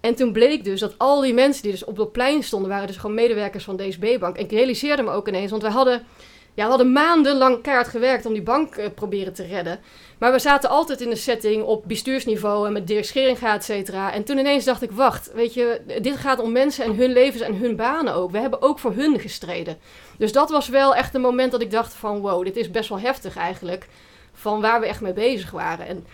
En 0.00 0.14
toen 0.14 0.32
bleek 0.32 0.64
dus 0.64 0.80
dat 0.80 0.94
al 0.98 1.20
die 1.20 1.34
mensen 1.34 1.62
die 1.62 1.72
dus 1.72 1.84
op 1.84 1.96
dat 1.96 2.12
plein 2.12 2.42
stonden, 2.42 2.70
waren 2.70 2.86
dus 2.86 2.96
gewoon 2.96 3.16
medewerkers 3.16 3.64
van 3.64 3.76
DSB-bank. 3.76 4.36
En 4.36 4.44
ik 4.44 4.50
realiseerde 4.50 5.02
me 5.02 5.10
ook 5.10 5.28
ineens, 5.28 5.50
want 5.50 5.62
we 5.62 5.68
hadden 5.68 6.06
ja, 6.54 6.62
we 6.62 6.68
hadden 6.68 6.92
maandenlang 6.92 7.62
kaart 7.62 7.88
gewerkt 7.88 8.26
om 8.26 8.32
die 8.32 8.42
bank 8.42 8.76
uh, 8.76 8.86
proberen 8.94 9.32
te 9.32 9.46
redden. 9.46 9.80
Maar 10.18 10.32
we 10.32 10.38
zaten 10.38 10.70
altijd 10.70 11.00
in 11.00 11.10
de 11.10 11.16
setting 11.16 11.62
op 11.62 11.84
bestuursniveau 11.86 12.66
en 12.66 12.72
met 12.72 12.86
Dirk 12.86 13.04
Scheringa, 13.04 13.54
et 13.54 13.64
cetera. 13.64 14.12
En 14.12 14.24
toen 14.24 14.38
ineens 14.38 14.64
dacht 14.64 14.82
ik, 14.82 14.90
wacht, 14.90 15.32
weet 15.32 15.54
je, 15.54 15.80
dit 16.02 16.16
gaat 16.16 16.38
om 16.38 16.52
mensen 16.52 16.84
en 16.84 16.94
hun 16.94 17.12
levens 17.12 17.42
en 17.42 17.56
hun 17.56 17.76
banen 17.76 18.14
ook. 18.14 18.30
We 18.30 18.38
hebben 18.38 18.62
ook 18.62 18.78
voor 18.78 18.92
hun 18.92 19.20
gestreden. 19.20 19.78
Dus 20.18 20.32
dat 20.32 20.50
was 20.50 20.68
wel 20.68 20.94
echt 20.94 21.14
een 21.14 21.20
moment 21.20 21.52
dat 21.52 21.62
ik 21.62 21.70
dacht 21.70 21.94
van, 21.94 22.20
wow, 22.20 22.44
dit 22.44 22.56
is 22.56 22.70
best 22.70 22.88
wel 22.88 23.00
heftig 23.00 23.36
eigenlijk. 23.36 23.88
Van 24.32 24.60
waar 24.60 24.80
we 24.80 24.86
echt 24.86 25.00
mee 25.00 25.12
bezig 25.12 25.50
waren. 25.50 25.86
En 25.86 26.06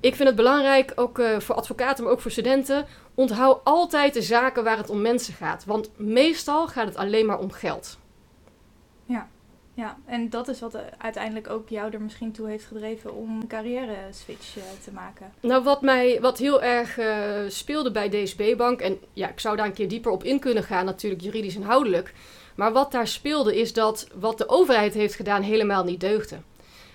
ik 0.00 0.14
vind 0.14 0.28
het 0.28 0.36
belangrijk, 0.36 0.92
ook 0.94 1.18
uh, 1.18 1.38
voor 1.38 1.54
advocaten, 1.54 2.04
maar 2.04 2.12
ook 2.12 2.20
voor 2.20 2.30
studenten. 2.30 2.86
Onthoud 3.14 3.60
altijd 3.64 4.14
de 4.14 4.22
zaken 4.22 4.64
waar 4.64 4.76
het 4.76 4.90
om 4.90 5.00
mensen 5.00 5.34
gaat. 5.34 5.64
Want 5.64 5.90
meestal 5.96 6.66
gaat 6.66 6.86
het 6.86 6.96
alleen 6.96 7.26
maar 7.26 7.38
om 7.38 7.52
geld. 7.52 7.98
Ja. 9.04 9.28
Ja, 9.76 9.96
en 10.06 10.30
dat 10.30 10.48
is 10.48 10.60
wat 10.60 10.74
eh, 10.74 10.82
uiteindelijk 10.98 11.50
ook 11.50 11.68
jou 11.68 11.92
er 11.92 12.00
misschien 12.00 12.32
toe 12.32 12.48
heeft 12.48 12.64
gedreven 12.64 13.14
om 13.14 13.40
een 13.40 13.46
carrière 13.46 13.96
switch 14.10 14.56
uh, 14.56 14.62
te 14.84 14.92
maken. 14.92 15.32
Nou, 15.40 15.64
wat 15.64 15.82
mij 15.82 16.20
wat 16.20 16.38
heel 16.38 16.62
erg 16.62 16.98
uh, 16.98 17.30
speelde 17.48 17.90
bij 17.90 18.08
DSB 18.08 18.56
Bank, 18.56 18.80
en 18.80 18.98
ja, 19.12 19.28
ik 19.28 19.40
zou 19.40 19.56
daar 19.56 19.66
een 19.66 19.72
keer 19.72 19.88
dieper 19.88 20.10
op 20.10 20.24
in 20.24 20.38
kunnen 20.38 20.62
gaan, 20.62 20.84
natuurlijk 20.84 21.22
juridisch 21.22 21.54
inhoudelijk. 21.54 22.14
Maar 22.54 22.72
wat 22.72 22.92
daar 22.92 23.08
speelde 23.08 23.60
is 23.60 23.72
dat 23.72 24.08
wat 24.14 24.38
de 24.38 24.48
overheid 24.48 24.94
heeft 24.94 25.14
gedaan 25.14 25.42
helemaal 25.42 25.84
niet 25.84 26.00
deugde. 26.00 26.36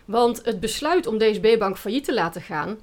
Want 0.06 0.46
het 0.46 0.60
besluit 0.60 1.08
om 1.08 1.18
DSB 1.18 1.56
Bank 1.60 1.78
failliet 1.78 2.04
te 2.04 2.14
laten 2.14 2.42
gaan 2.42 2.80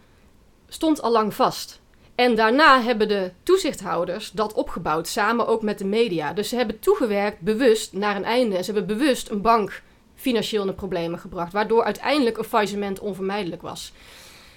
stond 0.68 1.02
al 1.02 1.12
lang 1.12 1.34
vast. 1.34 1.80
En 2.14 2.34
daarna 2.34 2.82
hebben 2.82 3.08
de 3.08 3.32
toezichthouders 3.42 4.30
dat 4.30 4.52
opgebouwd, 4.52 5.08
samen 5.08 5.46
ook 5.46 5.62
met 5.62 5.78
de 5.78 5.84
media. 5.84 6.32
Dus 6.32 6.48
ze 6.48 6.56
hebben 6.56 6.78
toegewerkt 6.78 7.40
bewust 7.40 7.92
naar 7.92 8.16
een 8.16 8.24
einde. 8.24 8.62
Ze 8.62 8.72
hebben 8.72 8.98
bewust 8.98 9.30
een 9.30 9.40
bank 9.40 9.82
financieel 10.18 10.60
in 10.60 10.66
de 10.66 10.74
problemen 10.74 11.18
gebracht, 11.18 11.52
waardoor 11.52 11.84
uiteindelijk 11.84 12.38
een 12.38 12.44
faillissement 12.44 13.00
onvermijdelijk 13.00 13.62
was. 13.62 13.92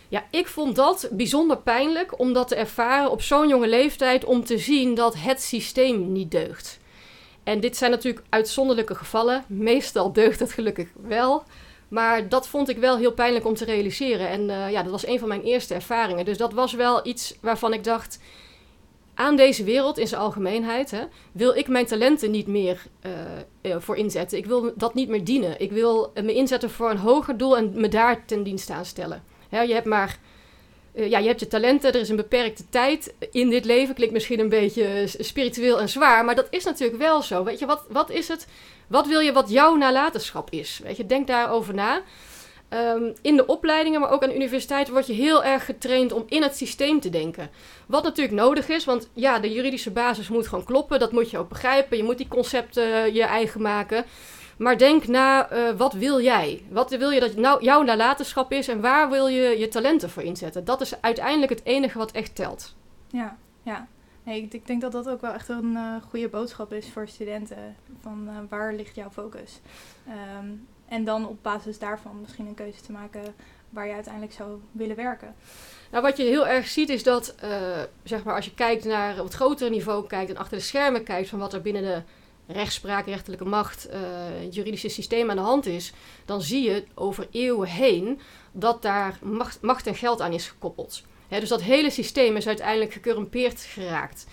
Ja, 0.09 0.23
ik 0.31 0.47
vond 0.47 0.75
dat 0.75 1.09
bijzonder 1.11 1.57
pijnlijk 1.57 2.19
om 2.19 2.33
dat 2.33 2.47
te 2.47 2.55
ervaren 2.55 3.11
op 3.11 3.21
zo'n 3.21 3.47
jonge 3.47 3.67
leeftijd, 3.67 4.25
om 4.25 4.43
te 4.43 4.57
zien 4.57 4.95
dat 4.95 5.15
het 5.17 5.41
systeem 5.41 6.11
niet 6.11 6.31
deugt. 6.31 6.79
En 7.43 7.59
dit 7.59 7.77
zijn 7.77 7.91
natuurlijk 7.91 8.25
uitzonderlijke 8.29 8.95
gevallen. 8.95 9.43
Meestal 9.47 10.13
deugt 10.13 10.39
het 10.39 10.51
gelukkig 10.51 10.87
wel. 11.07 11.43
Maar 11.87 12.29
dat 12.29 12.47
vond 12.47 12.69
ik 12.69 12.77
wel 12.77 12.97
heel 12.97 13.11
pijnlijk 13.11 13.45
om 13.45 13.55
te 13.55 13.65
realiseren. 13.65 14.29
En 14.29 14.41
uh, 14.49 14.71
ja, 14.71 14.83
dat 14.83 14.91
was 14.91 15.05
een 15.05 15.19
van 15.19 15.27
mijn 15.27 15.41
eerste 15.41 15.73
ervaringen. 15.73 16.25
Dus 16.25 16.37
dat 16.37 16.53
was 16.53 16.73
wel 16.73 17.07
iets 17.07 17.35
waarvan 17.41 17.73
ik 17.73 17.83
dacht 17.83 18.19
aan 19.13 19.35
deze 19.35 19.63
wereld 19.63 19.97
in 19.97 20.07
zijn 20.07 20.21
algemeenheid, 20.21 20.91
hè, 20.91 21.03
wil 21.31 21.55
ik 21.55 21.67
mijn 21.67 21.85
talenten 21.85 22.31
niet 22.31 22.47
meer 22.47 22.83
uh, 23.61 23.75
voor 23.77 23.97
inzetten. 23.97 24.37
Ik 24.37 24.45
wil 24.45 24.73
dat 24.75 24.93
niet 24.93 25.09
meer 25.09 25.23
dienen. 25.23 25.59
Ik 25.59 25.71
wil 25.71 26.11
me 26.13 26.33
inzetten 26.33 26.69
voor 26.69 26.89
een 26.89 26.97
hoger 26.97 27.37
doel 27.37 27.57
en 27.57 27.71
me 27.75 27.87
daar 27.87 28.25
ten 28.25 28.43
dienste 28.43 28.73
aan 28.73 28.85
stellen. 28.85 29.23
Hè, 29.49 29.61
je 29.61 29.73
hebt 29.73 29.85
maar. 29.85 30.19
Uh, 30.95 31.09
ja, 31.09 31.19
je 31.19 31.27
hebt 31.27 31.39
je 31.39 31.47
talenten, 31.47 31.93
er 31.93 31.99
is 31.99 32.09
een 32.09 32.15
beperkte 32.15 32.63
tijd 32.69 33.13
in 33.31 33.49
dit 33.49 33.65
leven. 33.65 33.95
Klinkt 33.95 34.13
misschien 34.13 34.39
een 34.39 34.49
beetje 34.49 35.03
spiritueel 35.17 35.79
en 35.79 35.89
zwaar, 35.89 36.25
maar 36.25 36.35
dat 36.35 36.47
is 36.49 36.63
natuurlijk 36.63 36.99
wel 36.99 37.21
zo. 37.21 37.43
Weet 37.43 37.59
je, 37.59 37.65
wat, 37.65 37.85
wat 37.89 38.09
is 38.09 38.27
het? 38.27 38.47
Wat 38.87 39.07
wil 39.07 39.19
je 39.19 39.31
wat 39.31 39.49
jouw 39.49 39.75
nalatenschap 39.75 40.49
is? 40.49 40.79
Weet 40.83 40.97
je, 40.97 41.05
denk 41.05 41.27
daarover 41.27 41.73
na. 41.73 42.01
Um, 42.73 43.13
in 43.21 43.35
de 43.35 43.45
opleidingen, 43.45 43.99
maar 43.99 44.09
ook 44.09 44.23
aan 44.23 44.29
de 44.29 44.35
universiteit, 44.35 44.89
word 44.89 45.07
je 45.07 45.13
heel 45.13 45.43
erg 45.43 45.65
getraind 45.65 46.11
om 46.11 46.23
in 46.27 46.41
het 46.41 46.55
systeem 46.55 46.99
te 46.99 47.09
denken. 47.09 47.49
Wat 47.85 48.03
natuurlijk 48.03 48.35
nodig 48.35 48.69
is, 48.69 48.85
want 48.85 49.09
ja, 49.13 49.39
de 49.39 49.51
juridische 49.51 49.91
basis 49.91 50.29
moet 50.29 50.47
gewoon 50.47 50.63
kloppen. 50.63 50.99
Dat 50.99 51.11
moet 51.11 51.29
je 51.29 51.37
ook 51.37 51.49
begrijpen. 51.49 51.97
Je 51.97 52.03
moet 52.03 52.17
die 52.17 52.27
concepten 52.27 52.87
uh, 52.87 53.13
je 53.15 53.23
eigen 53.23 53.61
maken. 53.61 54.05
Maar 54.57 54.77
denk 54.77 55.07
na, 55.07 55.51
uh, 55.51 55.69
wat 55.77 55.93
wil 55.93 56.21
jij? 56.21 56.63
Wat 56.69 56.91
wil 56.91 57.09
je 57.09 57.19
dat 57.19 57.35
nou, 57.35 57.63
jouw 57.63 57.81
nalatenschap 57.81 58.51
is 58.51 58.67
en 58.67 58.81
waar 58.81 59.09
wil 59.09 59.27
je 59.27 59.59
je 59.59 59.67
talenten 59.67 60.09
voor 60.09 60.23
inzetten? 60.23 60.65
Dat 60.65 60.81
is 60.81 61.01
uiteindelijk 61.01 61.51
het 61.51 61.65
enige 61.65 61.97
wat 61.97 62.11
echt 62.11 62.35
telt. 62.35 62.75
Ja, 63.07 63.37
ja. 63.63 63.87
Nee, 64.23 64.41
ik, 64.41 64.53
ik 64.53 64.67
denk 64.67 64.81
dat 64.81 64.91
dat 64.91 65.09
ook 65.09 65.21
wel 65.21 65.33
echt 65.33 65.49
een 65.49 65.71
uh, 65.71 65.95
goede 66.09 66.29
boodschap 66.29 66.73
is 66.73 66.89
voor 66.89 67.07
studenten. 67.07 67.75
Van 68.01 68.47
waar 68.49 68.73
ligt 68.73 68.95
jouw 68.95 69.09
focus? 69.09 69.59
Um, 70.39 70.67
en 70.91 71.03
dan 71.03 71.27
op 71.27 71.37
basis 71.41 71.79
daarvan 71.79 72.21
misschien 72.21 72.47
een 72.47 72.53
keuze 72.53 72.81
te 72.81 72.91
maken 72.91 73.35
waar 73.69 73.87
je 73.87 73.93
uiteindelijk 73.93 74.33
zou 74.33 74.59
willen 74.71 74.95
werken. 74.95 75.35
Nou, 75.91 76.03
wat 76.03 76.17
je 76.17 76.23
heel 76.23 76.47
erg 76.47 76.67
ziet 76.67 76.89
is 76.89 77.03
dat, 77.03 77.35
uh, 77.43 77.81
zeg 78.03 78.23
maar, 78.23 78.35
als 78.35 78.45
je 78.45 78.53
kijkt 78.53 78.85
naar 78.85 79.19
op 79.19 79.25
het 79.25 79.33
grotere 79.33 79.69
niveau 79.69 80.07
kijkt 80.07 80.29
en 80.29 80.37
achter 80.37 80.57
de 80.57 80.63
schermen 80.63 81.03
kijkt 81.03 81.29
van 81.29 81.39
wat 81.39 81.53
er 81.53 81.61
binnen 81.61 81.83
de 81.83 82.03
rechtspraak, 82.53 83.05
rechterlijke 83.05 83.45
macht, 83.45 83.87
het 84.41 84.55
juridische 84.55 84.89
systeem 84.89 85.29
aan 85.29 85.35
de 85.35 85.41
hand 85.41 85.65
is, 85.65 85.93
dan 86.25 86.41
zie 86.41 86.69
je 86.69 86.83
over 86.93 87.27
eeuwen 87.31 87.67
heen 87.67 88.19
dat 88.51 88.81
daar 88.81 89.19
macht, 89.21 89.61
macht 89.61 89.87
en 89.87 89.95
geld 89.95 90.21
aan 90.21 90.33
is 90.33 90.47
gekoppeld. 90.47 91.03
Dus 91.27 91.49
dat 91.49 91.61
hele 91.61 91.89
systeem 91.89 92.35
is 92.35 92.47
uiteindelijk 92.47 92.93
gecorrumpeerd 92.93 93.61
geraakt. 93.61 94.25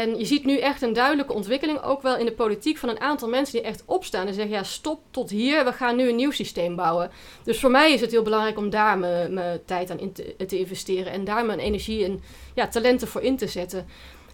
En 0.00 0.18
je 0.18 0.24
ziet 0.24 0.44
nu 0.44 0.58
echt 0.58 0.82
een 0.82 0.92
duidelijke 0.92 1.32
ontwikkeling, 1.32 1.82
ook 1.82 2.02
wel 2.02 2.16
in 2.16 2.24
de 2.24 2.32
politiek, 2.32 2.78
van 2.78 2.88
een 2.88 3.00
aantal 3.00 3.28
mensen 3.28 3.54
die 3.54 3.66
echt 3.66 3.82
opstaan 3.86 4.26
en 4.26 4.34
zeggen: 4.34 4.52
ja, 4.52 4.62
stop 4.62 5.00
tot 5.10 5.30
hier, 5.30 5.64
we 5.64 5.72
gaan 5.72 5.96
nu 5.96 6.08
een 6.08 6.16
nieuw 6.16 6.30
systeem 6.30 6.76
bouwen. 6.76 7.10
Dus 7.44 7.60
voor 7.60 7.70
mij 7.70 7.92
is 7.92 8.00
het 8.00 8.10
heel 8.10 8.22
belangrijk 8.22 8.58
om 8.58 8.70
daar 8.70 8.98
mijn 8.98 9.60
tijd 9.64 9.90
aan 9.90 9.98
in 9.98 10.12
te, 10.12 10.36
te, 10.46 10.58
investeren 10.58 11.12
en 11.12 11.24
daar 11.24 11.44
mijn 11.44 11.58
energie 11.58 12.04
en 12.04 12.20
ja, 12.54 12.68
talenten 12.68 13.08
voor 13.08 13.20
in 13.20 13.36
te 13.36 13.46
zetten. 13.46 13.86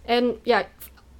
En 0.05 0.35
ja, 0.43 0.67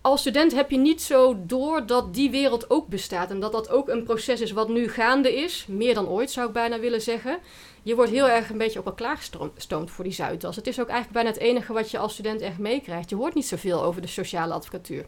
als 0.02 0.20
student 0.20 0.52
heb 0.52 0.72
je 0.72 0.78
niet 0.78 1.02
zo 1.02 1.38
door 1.46 1.86
dat 1.86 2.14
die 2.14 2.30
wereld 2.30 2.70
ook 2.70 2.88
bestaat 2.88 3.30
en 3.30 3.40
dat 3.40 3.52
dat 3.52 3.70
ook 3.70 3.90
een 3.90 4.04
proces 4.04 4.42
is 4.42 4.52
wat 4.52 4.70
nu 4.70 4.90
gaande 4.90 5.36
is, 5.36 5.66
meer 5.68 5.94
dan 5.94 6.08
ooit 6.08 6.32
zou 6.32 6.48
ik 6.48 6.54
bijna 6.54 6.80
willen 6.80 7.02
zeggen 7.02 7.40
je 7.84 7.96
wordt 7.96 8.12
heel 8.12 8.30
erg 8.30 8.50
een 8.50 8.58
beetje 8.58 8.80
op 8.80 8.86
elkaar 8.86 9.18
gestoomd 9.56 9.92
voor 9.92 10.04
die 10.04 10.14
Zuidas. 10.14 10.56
Het 10.56 10.68
is 10.68 10.80
ook 10.80 10.88
eigenlijk 10.88 11.24
bijna 11.24 11.30
het 11.30 11.50
enige 11.50 11.74
wat 11.74 11.92
je 11.92 11.98
als 11.98 12.14
student 12.14 12.42
echt 12.42 12.58
meekrijgt. 12.58 13.10
Je 13.10 13.16
hoort 13.16 13.34
niet 13.34 13.46
zoveel 13.46 13.84
over 13.84 14.02
de 14.02 14.08
sociale 14.08 14.54
advocatuur. 14.54 15.06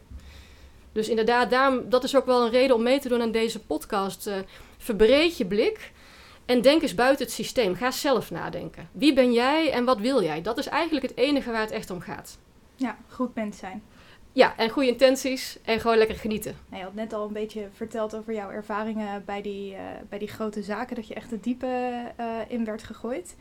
Dus 0.92 1.08
inderdaad, 1.08 1.90
dat 1.90 2.04
is 2.04 2.16
ook 2.16 2.26
wel 2.26 2.44
een 2.44 2.50
reden 2.50 2.76
om 2.76 2.82
mee 2.82 3.00
te 3.00 3.08
doen 3.08 3.20
aan 3.20 3.30
deze 3.30 3.60
podcast. 3.60 4.26
Uh, 4.26 4.34
verbreed 4.78 5.36
je 5.36 5.46
blik 5.46 5.92
en 6.46 6.62
denk 6.62 6.82
eens 6.82 6.94
buiten 6.94 7.24
het 7.24 7.34
systeem. 7.34 7.74
Ga 7.74 7.90
zelf 7.90 8.30
nadenken. 8.30 8.88
Wie 8.92 9.12
ben 9.12 9.32
jij 9.32 9.70
en 9.70 9.84
wat 9.84 9.98
wil 9.98 10.22
jij? 10.22 10.42
Dat 10.42 10.58
is 10.58 10.66
eigenlijk 10.66 11.06
het 11.06 11.16
enige 11.16 11.50
waar 11.50 11.60
het 11.60 11.70
echt 11.70 11.90
om 11.90 12.00
gaat. 12.00 12.38
Ja, 12.76 12.96
goed 13.08 13.34
mens 13.34 13.58
zijn. 13.58 13.82
Ja, 14.34 14.56
en 14.56 14.70
goede 14.70 14.88
intenties 14.88 15.58
en 15.62 15.80
gewoon 15.80 15.96
lekker 15.96 16.16
genieten. 16.16 16.56
Nou, 16.66 16.78
je 16.78 16.84
had 16.84 16.94
net 16.94 17.12
al 17.12 17.26
een 17.26 17.32
beetje 17.32 17.68
verteld 17.72 18.16
over 18.16 18.34
jouw 18.34 18.50
ervaringen 18.50 19.24
bij 19.24 19.42
die, 19.42 19.72
uh, 19.72 19.80
bij 20.08 20.18
die 20.18 20.28
grote 20.28 20.62
zaken, 20.62 20.96
dat 20.96 21.08
je 21.08 21.14
echt 21.14 21.30
de 21.30 21.40
diepe 21.40 22.02
uh, 22.20 22.38
in 22.48 22.64
werd 22.64 22.82
gegooid. 22.82 23.36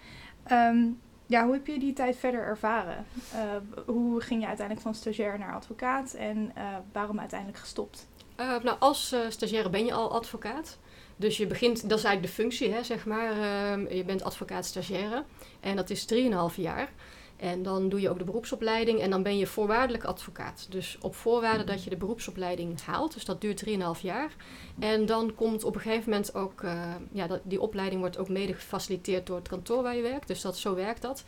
Um, 0.52 1.00
ja, 1.26 1.44
hoe 1.44 1.54
heb 1.54 1.68
je 1.68 1.80
die 1.80 1.94
tijd 1.94 2.18
verder 2.18 2.42
ervaren? 2.42 3.06
Uh, 3.34 3.40
hoe 3.86 4.22
ging 4.22 4.42
je 4.42 4.48
uiteindelijk 4.48 4.86
van 4.86 4.96
stagiair 4.96 5.40
naar 5.40 5.54
advocaat 5.54 6.14
en 6.14 6.54
waarom 6.92 7.20
uiteindelijk 7.20 7.60
gestopt? 7.60 8.08
nou, 8.38 8.76
als 8.80 9.16
stagiaire 9.30 9.70
ben 9.70 9.86
je 9.86 9.94
al 9.94 10.12
advocaat. 10.12 10.78
Dus 11.16 11.38
je 11.38 11.48
begint, 11.48 11.90
dat 11.90 11.98
is 11.98 12.04
eigenlijk 12.04 12.36
de 12.36 12.42
functie, 12.42 12.72
hè, 12.72 12.84
zeg 12.84 13.06
maar. 13.06 13.32
Ehm, 13.32 13.96
je 13.96 14.04
bent 14.04 14.24
advocaat-stagiaire 14.24 15.24
en 15.60 15.76
dat 15.76 15.90
is 15.90 16.06
3,5 16.06 16.56
jaar. 16.56 16.90
En 17.36 17.64
dan 17.64 17.90
doe 17.90 18.02
je 18.02 18.10
ook 18.10 18.18
de 18.18 18.24
beroepsopleiding 18.24 19.00
en 19.00 19.10
dan 19.10 19.24
ben 19.24 19.38
je 19.38 19.48
voorwaardelijk 19.48 20.04
advocaat. 20.04 20.68
Dus 20.70 20.98
op 21.02 21.16
voorwaarde 21.16 21.64
dat 21.64 21.84
je 21.84 21.90
de 21.90 21.98
beroepsopleiding 21.98 22.82
haalt. 22.82 23.14
Dus 23.14 23.26
dat 23.26 23.42
duurt 23.42 23.66
3,5 23.66 24.02
jaar. 24.02 24.36
En 24.80 25.06
dan 25.06 25.36
komt 25.36 25.64
op 25.64 25.76
een 25.76 25.82
gegeven 25.82 26.10
moment 26.10 26.36
ook, 26.36 26.62
uh, 26.62 26.96
ja, 27.12 27.40
die 27.44 27.62
opleiding 27.62 28.02
wordt 28.02 28.18
ook 28.18 28.30
mede 28.30 28.54
gefaciliteerd 28.54 29.28
door 29.28 29.38
het 29.38 29.48
kantoor 29.48 29.84
waar 29.84 29.96
je 29.96 30.02
werkt. 30.02 30.28
Dus 30.28 30.42
dat, 30.42 30.58
zo 30.58 30.76
werkt 30.76 31.02
dat. 31.02 31.24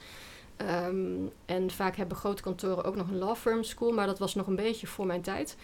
Um, 0.85 1.31
en 1.45 1.71
vaak 1.71 1.95
hebben 1.95 2.17
grote 2.17 2.41
kantoren 2.41 2.83
ook 2.83 2.95
nog 2.95 3.09
een 3.09 3.17
law 3.17 3.35
firm 3.35 3.63
school, 3.63 3.91
maar 3.91 4.05
dat 4.05 4.19
was 4.19 4.35
nog 4.35 4.47
een 4.47 4.55
beetje 4.55 4.87
voor 4.87 5.05
mijn 5.05 5.21
tijd. 5.21 5.57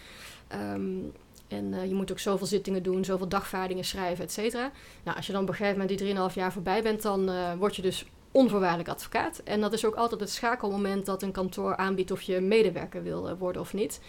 Um, 0.73 1.11
en 1.47 1.73
uh, 1.73 1.85
je 1.85 1.93
moet 1.93 2.11
ook 2.11 2.19
zoveel 2.19 2.47
zittingen 2.47 2.83
doen, 2.83 3.05
zoveel 3.05 3.27
dagvaardingen 3.27 3.85
schrijven, 3.85 4.23
et 4.23 4.31
cetera. 4.31 4.71
Nou, 5.03 5.17
als 5.17 5.25
je 5.25 5.31
dan 5.31 5.41
op 5.41 5.49
een 5.49 5.55
gegeven 5.55 5.79
moment 5.79 5.99
die 5.99 6.29
3,5 6.29 6.33
jaar 6.33 6.51
voorbij 6.51 6.83
bent, 6.83 7.01
dan 7.01 7.29
uh, 7.29 7.53
word 7.53 7.75
je 7.75 7.81
dus 7.81 8.05
onvoorwaardelijk 8.31 8.89
advocaat. 8.89 9.41
En 9.43 9.61
dat 9.61 9.73
is 9.73 9.85
ook 9.85 9.95
altijd 9.95 10.21
het 10.21 10.29
schakelmoment 10.29 11.05
dat 11.05 11.23
een 11.23 11.31
kantoor 11.31 11.75
aanbiedt 11.75 12.11
of 12.11 12.21
je 12.21 12.39
medewerker 12.39 13.03
wil 13.03 13.29
uh, 13.29 13.33
worden 13.37 13.61
of 13.61 13.73
niet. 13.73 14.01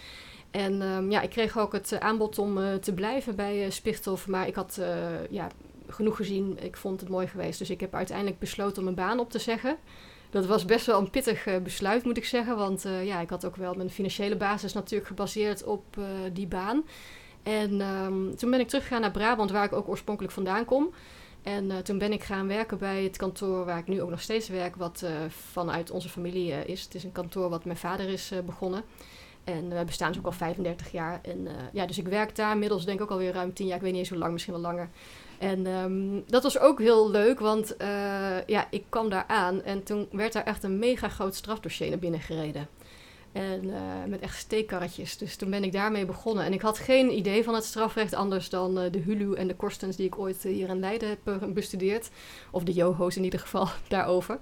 En 0.51 0.83
um, 0.83 1.11
ja, 1.11 1.21
ik 1.21 1.31
kreeg 1.31 1.59
ook 1.59 1.73
het 1.73 2.01
aanbod 2.01 2.39
om 2.39 2.81
te 2.81 2.93
blijven 2.95 3.37
bij 3.37 3.71
Spichthof, 3.71 4.29
maar 4.29 4.47
ik 4.47 4.55
had 4.55 4.81
ja, 5.31 5.49
genoeg 5.89 6.17
gezien. 6.17 6.59
Ik 6.61 6.77
vond 6.77 7.01
het 7.01 7.09
mooi 7.09 7.27
geweest, 7.27 7.59
dus 7.59 7.71
ik 7.71 7.81
heb 7.81 7.95
uiteindelijk 7.95 8.39
besloten 8.39 8.79
om 8.79 8.85
mijn 8.85 8.97
baan 8.97 9.19
op 9.19 9.31
te 9.31 9.39
zeggen. 9.39 9.77
Dat 10.31 10.47
was 10.47 10.65
best 10.65 10.87
wel 10.87 10.99
een 10.99 11.11
pittig 11.11 11.63
besluit, 11.63 12.05
moet 12.05 12.17
ik 12.17 12.25
zeggen. 12.25 12.57
Want 12.57 12.87
ja, 13.05 13.21
ik 13.21 13.31
had 13.31 13.45
ook 13.45 13.57
wel 13.57 13.75
mijn 13.75 13.91
financiële 13.91 14.37
basis 14.37 14.73
natuurlijk 14.73 15.09
gebaseerd 15.09 15.65
op 15.65 15.85
die 16.33 16.47
baan. 16.47 16.85
En 17.43 17.81
um, 17.81 18.37
toen 18.37 18.51
ben 18.51 18.61
ik 18.61 18.69
teruggegaan 18.69 19.01
naar 19.01 19.11
Brabant, 19.11 19.51
waar 19.51 19.65
ik 19.65 19.73
ook 19.73 19.89
oorspronkelijk 19.89 20.35
vandaan 20.35 20.65
kom. 20.65 20.91
En 21.43 21.65
uh, 21.65 21.79
toen 21.79 21.99
ben 21.99 22.13
ik 22.13 22.23
gaan 22.23 22.47
werken 22.47 22.79
bij 22.79 23.03
het 23.03 23.17
kantoor 23.17 23.65
waar 23.65 23.79
ik 23.79 23.89
nu 23.89 24.03
ook 24.03 24.11
nog 24.11 24.21
steeds 24.21 24.49
werk, 24.49 24.77
wat 24.77 25.03
uh, 25.05 25.11
vanuit 25.29 25.91
onze 25.91 26.09
familie 26.09 26.51
uh, 26.51 26.67
is. 26.67 26.83
Het 26.83 26.95
is 26.95 27.05
een 27.05 27.13
kantoor 27.13 27.49
wat 27.49 27.65
mijn 27.65 27.77
vader 27.77 28.09
is 28.09 28.33
begonnen. 28.47 28.83
En 29.45 29.69
we 29.69 29.85
bestaan 29.85 30.09
dus 30.09 30.19
ook 30.19 30.27
al 30.27 30.33
35 30.33 30.93
jaar. 30.93 31.21
En 31.23 31.49
ja, 31.73 31.87
dus 31.87 31.99
ik 31.99 32.09
werk 32.09 32.37
daar 32.37 32.53
inmiddels 32.53 32.85
denk 32.85 32.99
ik 32.99 33.05
ook 33.05 33.11
alweer 33.11 33.33
ruim 33.33 33.55
10 33.55 33.67
jaar. 33.67 33.77
Ik 33.77 33.83
weet 33.83 33.91
niet 33.91 34.01
eens 34.01 34.11
hoe 34.11 34.19
lang, 34.19 34.33
misschien 34.33 34.53
wel 34.53 34.63
langer. 34.63 34.91
En 35.39 35.67
um, 35.67 36.25
dat 36.27 36.43
was 36.43 36.59
ook 36.59 36.79
heel 36.79 37.11
leuk, 37.11 37.41
want 37.41 37.75
ja, 38.47 38.67
ik 38.71 38.85
kwam 38.89 39.09
daar 39.09 39.25
aan 39.27 39.63
en 39.63 39.83
toen 39.83 40.09
werd 40.13 40.33
daar 40.33 40.45
echt 40.45 40.63
een 40.63 40.79
mega 40.79 41.09
groot 41.09 41.35
strafdossier 41.35 41.89
naar 41.89 41.99
binnen 41.99 42.21
gereden. 42.21 42.69
En 43.33 43.65
uh, 43.65 43.81
met 44.09 44.21
echt 44.21 44.39
steekkarretjes. 44.39 45.19
Dus 45.19 45.37
toen 45.37 45.51
ben 45.51 45.65
ik 45.65 45.73
daarmee 45.73 46.05
begonnen. 46.05 46.45
En 46.45 46.53
ik 46.53 46.61
had 46.61 46.79
geen 46.79 47.17
idee 47.17 47.45
van 47.45 47.55
het 47.55 47.65
strafrecht 47.65 48.15
anders 48.15 48.49
dan 48.49 48.79
uh, 48.79 48.91
de 48.91 48.99
Hulu 48.99 49.35
en 49.35 49.49
de 49.49 49.55
Korstens 49.55 49.97
die 49.97 50.07
ik 50.07 50.19
ooit 50.19 50.45
uh, 50.45 50.53
hier 50.53 50.69
in 50.69 50.81
Leiden 50.81 51.09
heb 51.09 51.55
bestudeerd. 51.55 52.11
Of 52.51 52.63
de 52.63 52.73
Joho's 52.73 53.17
in 53.17 53.25
ieder 53.25 53.41
geval 53.41 53.69
daarover. 53.89 54.39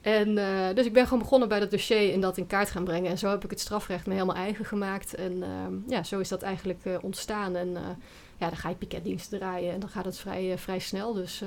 En 0.00 0.34
dus 0.74 0.86
ik 0.86 0.92
ben 0.92 1.04
gewoon 1.04 1.18
begonnen 1.18 1.48
bij 1.48 1.60
dat 1.60 1.70
dossier 1.70 2.12
en 2.12 2.20
dat 2.20 2.36
in 2.36 2.46
kaart 2.46 2.70
gaan 2.70 2.84
brengen. 2.84 3.10
En 3.10 3.18
zo 3.18 3.30
heb 3.30 3.44
ik 3.44 3.50
het 3.50 3.60
strafrecht 3.60 4.06
me 4.06 4.12
helemaal 4.12 4.36
eigen 4.36 4.64
gemaakt. 4.64 5.14
En 5.14 5.42
ehm, 5.42 5.74
ja, 5.86 6.02
zo 6.02 6.18
is 6.18 6.28
dat 6.28 6.42
eigenlijk 6.42 6.84
ontstaan. 7.00 7.56
En 7.56 7.68
ja, 8.38 8.48
dan 8.48 8.56
ga 8.56 8.68
je 8.68 8.74
piketdiensten 8.74 9.38
draaien 9.38 9.72
en 9.72 9.80
dan 9.80 9.88
gaat 9.88 10.04
het 10.04 10.18
vrij, 10.18 10.58
vrij 10.58 10.78
snel. 10.78 11.12
Dus 11.12 11.42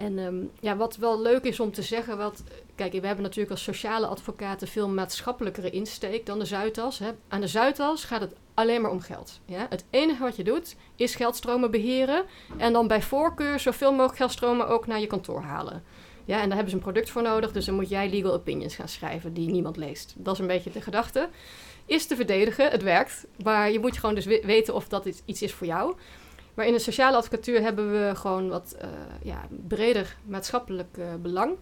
en 0.00 0.18
um, 0.18 0.50
ja, 0.60 0.76
wat 0.76 0.96
wel 0.96 1.20
leuk 1.20 1.44
is 1.44 1.60
om 1.60 1.72
te 1.72 1.82
zeggen, 1.82 2.16
wat, 2.16 2.42
kijk, 2.74 2.92
we 2.92 3.06
hebben 3.06 3.24
natuurlijk 3.24 3.50
als 3.50 3.62
sociale 3.62 4.06
advocaten 4.06 4.68
veel 4.68 4.88
maatschappelijkere 4.88 5.70
insteek 5.70 6.26
dan 6.26 6.38
de 6.38 6.44
Zuidas. 6.44 6.98
Hè. 6.98 7.10
Aan 7.28 7.40
de 7.40 7.46
Zuidas 7.46 8.04
gaat 8.04 8.20
het 8.20 8.34
alleen 8.54 8.80
maar 8.80 8.90
om 8.90 9.00
geld. 9.00 9.40
Ja? 9.44 9.66
Het 9.68 9.84
enige 9.90 10.22
wat 10.22 10.36
je 10.36 10.44
doet 10.44 10.76
is 10.96 11.14
geldstromen 11.14 11.70
beheren 11.70 12.24
en 12.56 12.72
dan 12.72 12.86
bij 12.86 13.02
voorkeur 13.02 13.58
zoveel 13.58 13.90
mogelijk 13.90 14.16
geldstromen 14.16 14.68
ook 14.68 14.86
naar 14.86 15.00
je 15.00 15.06
kantoor 15.06 15.40
halen. 15.40 15.82
Ja, 16.24 16.40
en 16.40 16.46
daar 16.46 16.54
hebben 16.54 16.70
ze 16.70 16.76
een 16.76 16.82
product 16.82 17.10
voor 17.10 17.22
nodig, 17.22 17.52
dus 17.52 17.64
dan 17.64 17.74
moet 17.74 17.88
jij 17.88 18.10
legal 18.10 18.32
opinions 18.32 18.74
gaan 18.74 18.88
schrijven 18.88 19.34
die 19.34 19.50
niemand 19.50 19.76
leest. 19.76 20.14
Dat 20.16 20.34
is 20.34 20.40
een 20.40 20.46
beetje 20.46 20.70
de 20.70 20.80
gedachte. 20.80 21.28
Is 21.86 22.06
te 22.06 22.16
verdedigen, 22.16 22.70
het 22.70 22.82
werkt, 22.82 23.26
maar 23.42 23.70
je 23.70 23.80
moet 23.80 23.98
gewoon 23.98 24.14
dus 24.14 24.24
weten 24.24 24.74
of 24.74 24.88
dat 24.88 25.22
iets 25.24 25.42
is 25.42 25.52
voor 25.52 25.66
jou. 25.66 25.94
Maar 26.54 26.66
in 26.66 26.72
de 26.72 26.78
sociale 26.78 27.16
advocatuur 27.16 27.60
hebben 27.60 27.90
we 27.92 28.14
gewoon 28.14 28.48
wat 28.48 28.76
uh, 28.82 28.88
ja, 29.22 29.48
breder 29.68 30.16
maatschappelijk 30.24 30.96
uh, 30.98 31.14
belang. 31.22 31.56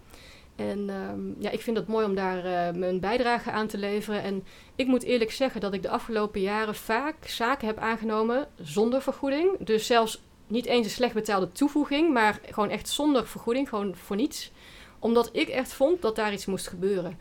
En 0.57 0.91
um, 0.91 1.37
ja, 1.39 1.51
ik 1.51 1.61
vind 1.61 1.77
het 1.77 1.87
mooi 1.87 2.07
om 2.07 2.15
daar 2.15 2.45
uh, 2.45 2.79
mijn 2.81 3.01
bijdrage 3.01 3.51
aan 3.51 3.67
te 3.67 3.79
leveren. 3.79 4.23
En 4.23 4.45
ik 4.77 4.87
moet 4.87 5.03
eerlijk 5.03 5.31
zeggen 5.31 5.61
dat 5.61 5.73
ik 5.73 5.83
de 5.83 5.89
afgelopen 5.89 6.41
jaren 6.41 6.75
vaak 6.75 7.27
zaken 7.27 7.67
heb 7.67 7.79
aangenomen 7.79 8.49
zonder 8.61 9.03
vergoeding. 9.03 9.57
Dus 9.59 9.87
zelfs 9.87 10.23
niet 10.47 10.67
eens 10.67 10.87
een 10.87 10.93
slecht 10.93 11.15
betaalde 11.15 11.53
toevoeging, 11.53 12.13
maar 12.13 12.41
gewoon 12.51 12.71
echt 12.71 12.89
zonder 12.89 13.27
vergoeding, 13.27 13.69
gewoon 13.69 13.97
voor 13.97 14.17
niets. 14.17 14.53
Omdat 14.99 15.29
ik 15.33 15.49
echt 15.49 15.73
vond 15.73 16.03
dat 16.03 16.17
daar 16.17 16.33
iets 16.33 16.47
moest 16.47 16.69
gebeuren. 16.69 17.19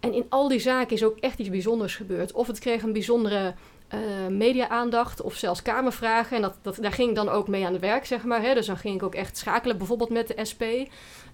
En 0.00 0.12
in 0.12 0.26
al 0.28 0.48
die 0.48 0.58
zaken 0.58 0.96
is 0.96 1.04
ook 1.04 1.18
echt 1.18 1.38
iets 1.38 1.50
bijzonders 1.50 1.96
gebeurd. 1.96 2.32
Of 2.32 2.46
het 2.46 2.58
kreeg 2.58 2.82
een 2.82 2.92
bijzondere 2.92 3.54
uh, 3.94 4.26
media-aandacht 4.28 5.22
of 5.22 5.34
zelfs 5.34 5.62
kamervragen. 5.62 6.36
En 6.36 6.42
dat, 6.42 6.54
dat, 6.62 6.78
daar 6.80 6.92
ging 6.92 7.08
ik 7.08 7.14
dan 7.14 7.28
ook 7.28 7.48
mee 7.48 7.66
aan 7.66 7.72
het 7.72 7.80
werk, 7.80 8.06
zeg 8.06 8.24
maar. 8.24 8.42
Hè? 8.42 8.54
Dus 8.54 8.66
dan 8.66 8.76
ging 8.76 8.94
ik 8.94 9.02
ook 9.02 9.14
echt 9.14 9.36
schakelen, 9.36 9.78
bijvoorbeeld 9.78 10.10
met 10.10 10.28
de 10.28 10.44
SP. 10.50 10.62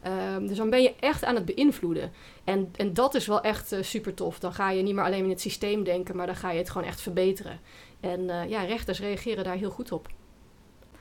Ehm, 0.03 0.47
dus 0.47 0.57
dan 0.57 0.71
ben 0.71 0.83
je 0.83 0.95
echt 1.01 1.25
aan 1.25 1.35
het 1.35 1.45
beïnvloeden. 1.45 2.13
En, 2.45 2.73
en 2.77 2.95
dat 2.95 3.15
is 3.15 3.27
wel 3.27 3.41
echt 3.41 3.73
uh, 3.73 3.83
super 3.83 4.15
tof. 4.15 4.39
Dan 4.39 4.53
ga 4.53 4.71
je 4.71 4.83
niet 4.83 4.95
meer 4.95 5.05
alleen 5.05 5.25
in 5.25 5.31
het 5.31 5.41
systeem 5.41 5.85
denken, 5.85 6.17
maar 6.17 6.27
dan 6.27 6.37
ga 6.37 6.51
je 6.51 6.59
het 6.59 6.71
gewoon 6.71 6.87
echt 6.87 7.01
verbeteren. 7.01 7.61
En 8.01 8.31
eh, 8.31 8.51
ja, 8.51 8.63
rechters 8.63 9.01
reageren 9.01 9.45
daar 9.45 9.57
heel 9.57 9.71
goed 9.71 9.93
op. 9.93 10.09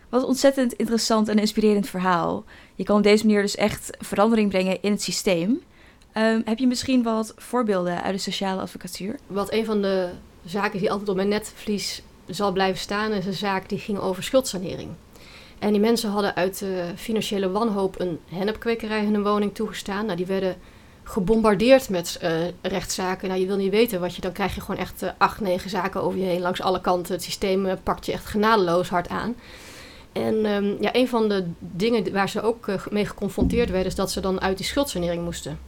Wat 0.10 0.22
een 0.22 0.28
ontzettend 0.28 0.74
interessant 0.74 1.28
en 1.28 1.39
inspirerend 1.39 1.89
verhaal. 1.89 2.44
Je 2.76 2.84
kan 2.84 2.98
op 2.98 3.04
deze 3.04 3.26
manier 3.26 3.41
dus 3.41 3.56
echt 3.56 3.98
verandering 4.00 4.50
brengen 4.50 4.82
in 4.82 4.91
het 4.91 5.02
systeem. 5.02 5.50
Um, 6.18 6.41
heb 6.46 6.58
je 6.58 6.68
misschien 6.68 7.04
wat 7.04 7.34
voorbeelden 7.36 8.04
uit 8.04 8.15
de 8.15 8.22
sociale 8.22 8.62
advocatuur? 8.62 9.20
Wat 9.28 9.52
een 9.52 9.65
van 9.65 9.82
de 9.82 10.10
zaken 10.45 10.79
die 10.79 10.91
altijd 10.91 11.10
op 11.10 11.15
mijn 11.15 11.27
netvlies 11.27 12.01
zal 12.27 12.51
blijven 12.51 12.79
staan, 12.79 13.12
is 13.12 13.25
een 13.25 13.34
zaak 13.34 13.69
die 13.69 13.79
ging 13.79 13.99
over 13.99 14.23
schuldsanering. 14.23 14.89
En 15.60 15.71
die 15.71 15.81
mensen 15.81 16.10
hadden 16.10 16.36
uit 16.36 16.60
de 16.60 16.91
financiële 16.95 17.51
wanhoop 17.51 17.99
een 17.99 18.19
hennepkwekerij 18.29 19.03
in 19.03 19.13
hun 19.13 19.23
woning 19.23 19.55
toegestaan. 19.55 20.05
Nou, 20.05 20.17
die 20.17 20.25
werden 20.25 20.55
gebombardeerd 21.03 21.89
met 21.89 22.19
uh, 22.23 22.31
rechtszaken. 22.62 23.27
Nou, 23.27 23.39
je 23.39 23.47
wil 23.47 23.55
niet 23.55 23.71
weten 23.71 23.99
wat 23.99 24.15
je... 24.15 24.21
Dan 24.21 24.31
krijg 24.31 24.55
je 24.55 24.62
gewoon 24.62 24.79
echt 24.79 25.03
uh, 25.03 25.10
acht, 25.17 25.39
negen 25.39 25.69
zaken 25.69 26.03
over 26.03 26.19
je 26.19 26.25
heen 26.25 26.41
langs 26.41 26.62
alle 26.62 26.81
kanten. 26.81 27.13
Het 27.13 27.23
systeem 27.23 27.77
pakt 27.84 28.05
je 28.05 28.12
echt 28.12 28.25
genadeloos 28.25 28.89
hard 28.89 29.10
aan. 29.10 29.36
En 30.12 30.45
um, 30.45 30.77
ja, 30.79 30.95
een 30.95 31.08
van 31.08 31.29
de 31.29 31.45
dingen 31.60 32.12
waar 32.12 32.29
ze 32.29 32.41
ook 32.41 32.89
mee 32.89 33.05
geconfronteerd 33.05 33.69
werden... 33.69 33.88
is 33.88 33.95
dat 33.95 34.12
ze 34.12 34.19
dan 34.19 34.41
uit 34.41 34.58
die 34.58 34.65
schuldsanering 34.65 35.23
moesten. 35.23 35.60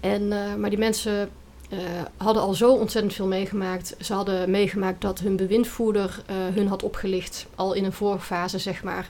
En, 0.00 0.28
maar 0.60 0.70
die 0.70 0.78
mensen 0.78 1.30
uh, 1.70 1.78
hadden 2.16 2.42
al 2.42 2.54
zo 2.54 2.72
ontzettend 2.72 3.14
veel 3.14 3.26
meegemaakt. 3.26 3.94
Ze 4.00 4.12
hadden 4.14 4.50
meegemaakt 4.50 5.00
dat 5.00 5.18
hun 5.18 5.36
bewindvoerder 5.36 6.22
uh, 6.30 6.54
hun 6.54 6.68
had 6.68 6.82
opgelicht, 6.82 7.46
al 7.54 7.72
in 7.72 7.84
een 7.84 7.92
voorfase, 7.92 8.58
zeg 8.58 8.82
maar. 8.82 9.08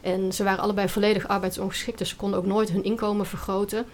En 0.00 0.32
ze 0.32 0.44
waren 0.44 0.62
allebei 0.62 0.88
volledig 0.88 1.28
arbeidsongeschikt, 1.28 1.98
dus 1.98 2.08
ze 2.08 2.16
konden 2.16 2.38
ook 2.38 2.46
nooit 2.46 2.70
hun 2.70 2.84
inkomen 2.84 3.26
vergroten. 3.26 3.86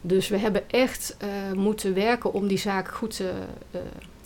Dus 0.00 0.28
we 0.28 0.36
hebben 0.36 0.70
echt 0.70 1.16
uh, 1.22 1.28
moeten 1.58 1.94
werken 1.94 2.32
om 2.32 2.46
die 2.46 2.58
zaak 2.58 2.88
goed 2.88 3.16
te, 3.16 3.30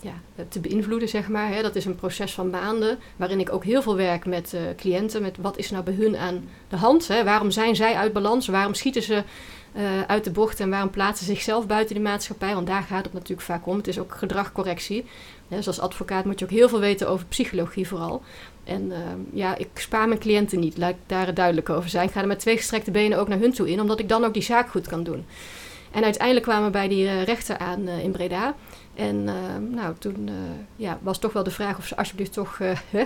ja, 0.01 0.13
te 0.49 0.59
beïnvloeden, 0.59 1.09
zeg 1.09 1.27
maar. 1.27 1.49
Hè. 1.49 1.61
Dat 1.61 1.75
is 1.75 1.85
een 1.85 1.95
proces 1.95 2.33
van 2.33 2.49
maanden, 2.49 2.97
waarin 3.15 3.39
ik 3.39 3.53
ook 3.53 3.63
heel 3.63 3.81
veel 3.81 3.95
werk 3.95 4.25
met 4.25 4.55
cliënten. 4.77 5.21
Met 5.21 5.37
wat 5.39 5.57
is 5.57 5.71
nou 5.71 5.83
bij 5.83 5.93
hun 5.93 6.17
aan 6.17 6.49
de 6.69 6.75
hand? 6.77 7.07
Hè? 7.07 7.23
Waarom 7.23 7.51
zijn 7.51 7.75
zij 7.75 7.93
uit 7.93 8.13
balans? 8.13 8.47
Waarom 8.47 8.73
schieten 8.73 9.03
ze 9.03 9.23
uh, 9.75 9.81
uit 10.07 10.23
de 10.23 10.31
bocht 10.31 10.59
en 10.59 10.69
waarom 10.69 10.89
plaatsen 10.89 11.25
ze 11.25 11.31
zichzelf 11.33 11.67
buiten 11.67 11.95
de 11.95 12.01
maatschappij? 12.01 12.53
Want 12.53 12.67
daar 12.67 12.83
gaat 12.83 13.03
het 13.03 13.13
natuurlijk 13.13 13.41
vaak 13.41 13.65
om. 13.67 13.77
Het 13.77 13.87
is 13.87 13.99
ook 13.99 14.15
gedragcorrectie. 14.15 15.05
Dus 15.47 15.67
als 15.67 15.79
advocaat 15.79 16.25
moet 16.25 16.39
je 16.39 16.45
ook 16.45 16.51
heel 16.51 16.69
veel 16.69 16.79
weten 16.79 17.09
over 17.09 17.25
psychologie 17.25 17.87
vooral. 17.87 18.21
En 18.63 18.85
uh, 18.89 18.97
ja, 19.33 19.57
ik 19.57 19.67
spaar 19.73 20.07
mijn 20.07 20.19
cliënten 20.19 20.59
niet, 20.59 20.77
laat 20.77 20.89
ik 20.89 20.95
daar 21.05 21.33
duidelijk 21.33 21.69
over 21.69 21.89
zijn. 21.89 22.07
Ik 22.07 22.13
ga 22.13 22.21
er 22.21 22.27
met 22.27 22.39
twee 22.39 22.57
gestrekte 22.57 22.91
benen 22.91 23.19
ook 23.19 23.27
naar 23.27 23.39
hun 23.39 23.53
toe 23.53 23.69
in, 23.71 23.81
omdat 23.81 23.99
ik 23.99 24.09
dan 24.09 24.23
ook 24.23 24.33
die 24.33 24.43
zaak 24.43 24.69
goed 24.69 24.87
kan 24.87 25.03
doen. 25.03 25.25
En 25.91 26.03
uiteindelijk 26.03 26.45
kwamen 26.45 26.65
we 26.65 26.71
bij 26.71 26.87
die 26.87 27.07
eh, 27.07 27.23
rechter 27.23 27.57
aan 27.57 27.87
eh, 27.87 28.03
in 28.03 28.11
Breda. 28.11 28.55
En 28.95 29.27
eh, 29.27 29.33
nou, 29.75 29.93
toen 29.99 30.27
eh, 30.27 30.33
ja, 30.75 30.99
was 31.01 31.17
toch 31.19 31.33
wel 31.33 31.43
de 31.43 31.51
vraag 31.51 31.77
of 31.77 31.85
ze 31.85 31.97
alsjeblieft 31.97 32.33
toch... 32.33 32.59
eh, 32.59 32.77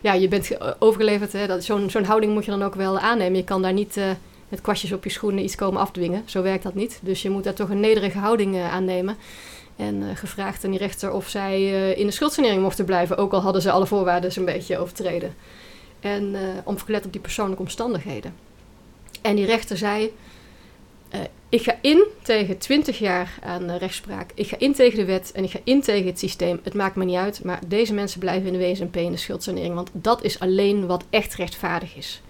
ja, 0.00 0.12
je 0.12 0.28
bent 0.28 0.46
ge- 0.46 0.76
overgeleverd. 0.78 1.48
Dat- 1.48 1.64
Zo'n 1.64 1.90
zo'n 1.90 2.04
houding 2.04 2.32
moet 2.32 2.44
je 2.44 2.50
dan 2.50 2.62
ook 2.62 2.74
wel 2.74 2.98
aannemen. 2.98 3.36
Je 3.38 3.44
kan 3.44 3.62
daar 3.62 3.72
niet 3.72 3.96
eh, 3.96 4.04
met 4.48 4.60
kwastjes 4.60 4.92
op 4.92 5.04
je 5.04 5.10
schoenen 5.10 5.44
iets 5.44 5.54
komen 5.54 5.80
afdwingen. 5.80 6.22
Zo 6.26 6.42
werkt 6.42 6.62
dat 6.62 6.74
niet. 6.74 7.00
Dus 7.02 7.22
je 7.22 7.30
moet 7.30 7.44
daar 7.44 7.54
toch 7.54 7.70
een 7.70 7.80
nederige 7.80 8.18
houding 8.18 8.54
eh, 8.54 8.72
aannemen. 8.72 9.16
En 9.76 10.08
eh, 10.08 10.16
gevraagd 10.16 10.64
aan 10.64 10.70
die 10.70 10.78
rechter 10.78 11.12
of 11.12 11.28
zij 11.28 11.54
eh, 11.54 11.98
in 11.98 12.06
de 12.06 12.12
schuldsanering 12.12 12.62
mochten 12.62 12.84
blijven. 12.84 13.16
Ook 13.16 13.32
al 13.32 13.40
hadden 13.40 13.62
ze 13.62 13.70
alle 13.70 13.86
voorwaarden 13.86 14.30
een 14.34 14.44
beetje 14.44 14.78
overtreden. 14.78 15.34
En 16.00 16.34
eh, 16.34 16.40
om 16.64 16.78
gelet 16.78 17.06
op 17.06 17.12
die 17.12 17.20
persoonlijke 17.20 17.62
omstandigheden. 17.62 18.34
En 19.22 19.36
die 19.36 19.44
rechter 19.46 19.76
zei... 19.76 20.12
ik 21.48 21.62
ga 21.62 21.78
in 21.80 22.04
tegen 22.22 22.58
20 22.58 22.98
jaar 22.98 23.38
aan 23.42 23.70
rechtspraak. 23.70 24.30
Ik 24.34 24.46
ga 24.46 24.58
in 24.58 24.74
tegen 24.74 24.98
de 24.98 25.04
wet 25.04 25.32
en 25.32 25.44
ik 25.44 25.50
ga 25.50 25.58
in 25.64 25.80
tegen 25.80 26.06
het 26.06 26.18
systeem. 26.18 26.60
Het 26.62 26.74
maakt 26.74 26.96
me 26.96 27.04
niet 27.04 27.16
uit, 27.16 27.44
maar 27.44 27.60
deze 27.66 27.94
mensen 27.94 28.20
blijven 28.20 28.52
in 28.52 28.58
de 28.58 28.70
WSMP 28.70 28.96
in 28.96 29.10
de 29.10 29.16
schuldsanering. 29.16 29.74
Want 29.74 29.90
dat 29.92 30.22
is 30.22 30.40
alleen 30.40 30.86
wat 30.86 31.04
echt 31.10 31.34
rechtvaardig 31.34 31.96
is. 31.96 32.22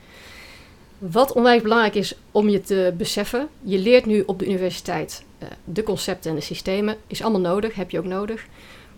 Wat 0.99 1.33
onwijs 1.33 1.63
belangrijk 1.63 1.95
is 1.95 2.15
om 2.31 2.49
je 2.49 2.61
te 2.61 2.95
beseffen. 2.97 3.49
Je 3.63 3.79
leert 3.79 4.07
nu 4.07 4.23
op 4.27 4.39
de 4.39 4.47
universiteit 4.47 5.25
eh, 5.39 5.49
de 5.65 5.83
concepten 5.83 6.31
en 6.31 6.37
de 6.37 6.43
systemen. 6.43 6.97
Is 7.07 7.23
allemaal 7.23 7.53
nodig, 7.53 7.75
heb 7.75 7.91
je 7.91 7.99
ook 7.99 8.05
nodig. 8.05 8.47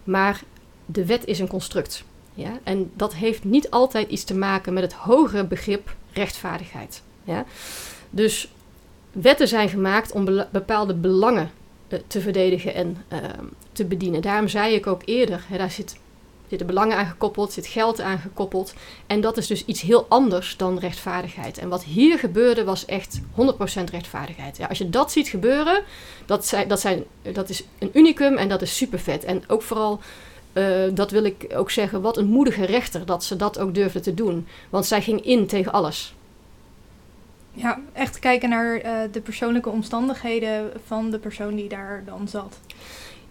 Maar 0.05 0.43
de 0.87 1.07
wet 1.07 1.25
is 1.25 1.39
een 1.39 1.49
construct. 1.49 2.05
Ja? 2.35 2.59
En 2.63 2.91
dat 2.95 3.15
heeft 3.15 3.45
niet 3.45 3.71
altijd 3.71 4.11
iets 4.11 4.25
te 4.25 4.35
maken 4.35 4.73
met 4.73 4.83
het 4.83 4.93
hogere 4.93 5.45
begrip 5.45 5.95
rechtvaardigheid. 6.13 7.03
Ja? 7.25 7.45
Dus 8.11 8.53
wetten 9.13 9.49
zijn 9.49 9.69
gemaakt 9.69 10.13
om 10.13 10.45
bepaalde 10.51 10.95
belangen 10.95 11.51
eh, 11.89 11.99
te 12.07 12.21
verdedigen 12.21 12.75
en 12.75 13.05
eh, 13.09 13.19
te 13.73 13.85
bedienen. 13.85 14.23
Daarom 14.23 14.49
zei 14.49 14.75
ik 14.75 14.87
ook 14.87 15.03
eerder, 15.05 15.45
hè, 15.49 15.59
daar 15.59 15.71
zit, 15.71 15.99
zitten 16.49 16.67
belangen 16.67 16.97
aan 16.97 17.07
gekoppeld, 17.07 17.53
zit 17.53 17.67
geld 17.67 18.01
aan 18.01 18.19
gekoppeld. 18.19 18.75
En 19.07 19.21
dat 19.21 19.37
is 19.37 19.47
dus 19.47 19.65
iets 19.65 19.81
heel 19.81 20.07
anders 20.09 20.57
dan 20.57 20.79
rechtvaardigheid. 20.79 21.59
En 21.59 21.69
wat 21.69 21.85
hier 21.85 22.19
gebeurde 22.19 22.65
was 22.65 22.85
echt 22.85 23.21
100% 23.21 23.25
rechtvaardigheid. 23.91 24.57
Ja, 24.57 24.67
als 24.67 24.79
je 24.79 24.91
dat 24.91 25.13
ziet 25.13 25.29
gebeuren, 25.29 25.83
dat, 26.27 26.47
zijn, 26.47 26.69
dat, 26.69 26.81
zijn, 26.81 27.05
dat 27.33 27.49
is 27.49 27.65
een 27.79 27.91
unicum 27.93 28.37
en 28.37 28.49
dat 28.49 28.63
is 28.63 28.77
super 28.77 28.99
vet. 28.99 29.25
En 29.25 29.43
ook 29.47 29.63
vooral, 29.63 30.01
eh, 30.53 30.65
dat 30.91 31.11
wil 31.11 31.25
ik 31.25 31.47
ook 31.55 31.71
zeggen, 31.71 32.01
wat 32.01 32.17
een 32.17 32.27
moedige 32.27 32.65
rechter 32.65 33.07
dat 33.07 33.25
ze 33.25 33.37
dat 33.37 33.59
ook 33.59 33.75
durfde 33.75 34.01
te 34.01 34.15
doen. 34.15 34.47
Want 34.71 34.87
zij 34.87 35.03
ging 35.03 35.25
in 35.25 35.47
tegen 35.47 35.73
alles. 35.73 36.15
Ja, 37.53 37.81
echt 37.93 38.19
kijken 38.19 38.49
naar 38.49 38.77
eh, 38.77 38.93
de 39.13 39.21
persoonlijke 39.21 39.69
omstandigheden 39.69 40.73
van 40.87 41.11
de 41.11 41.19
persoon 41.19 41.55
die 41.55 41.69
daar 41.69 42.03
dan 42.05 42.29
zat. 42.29 42.59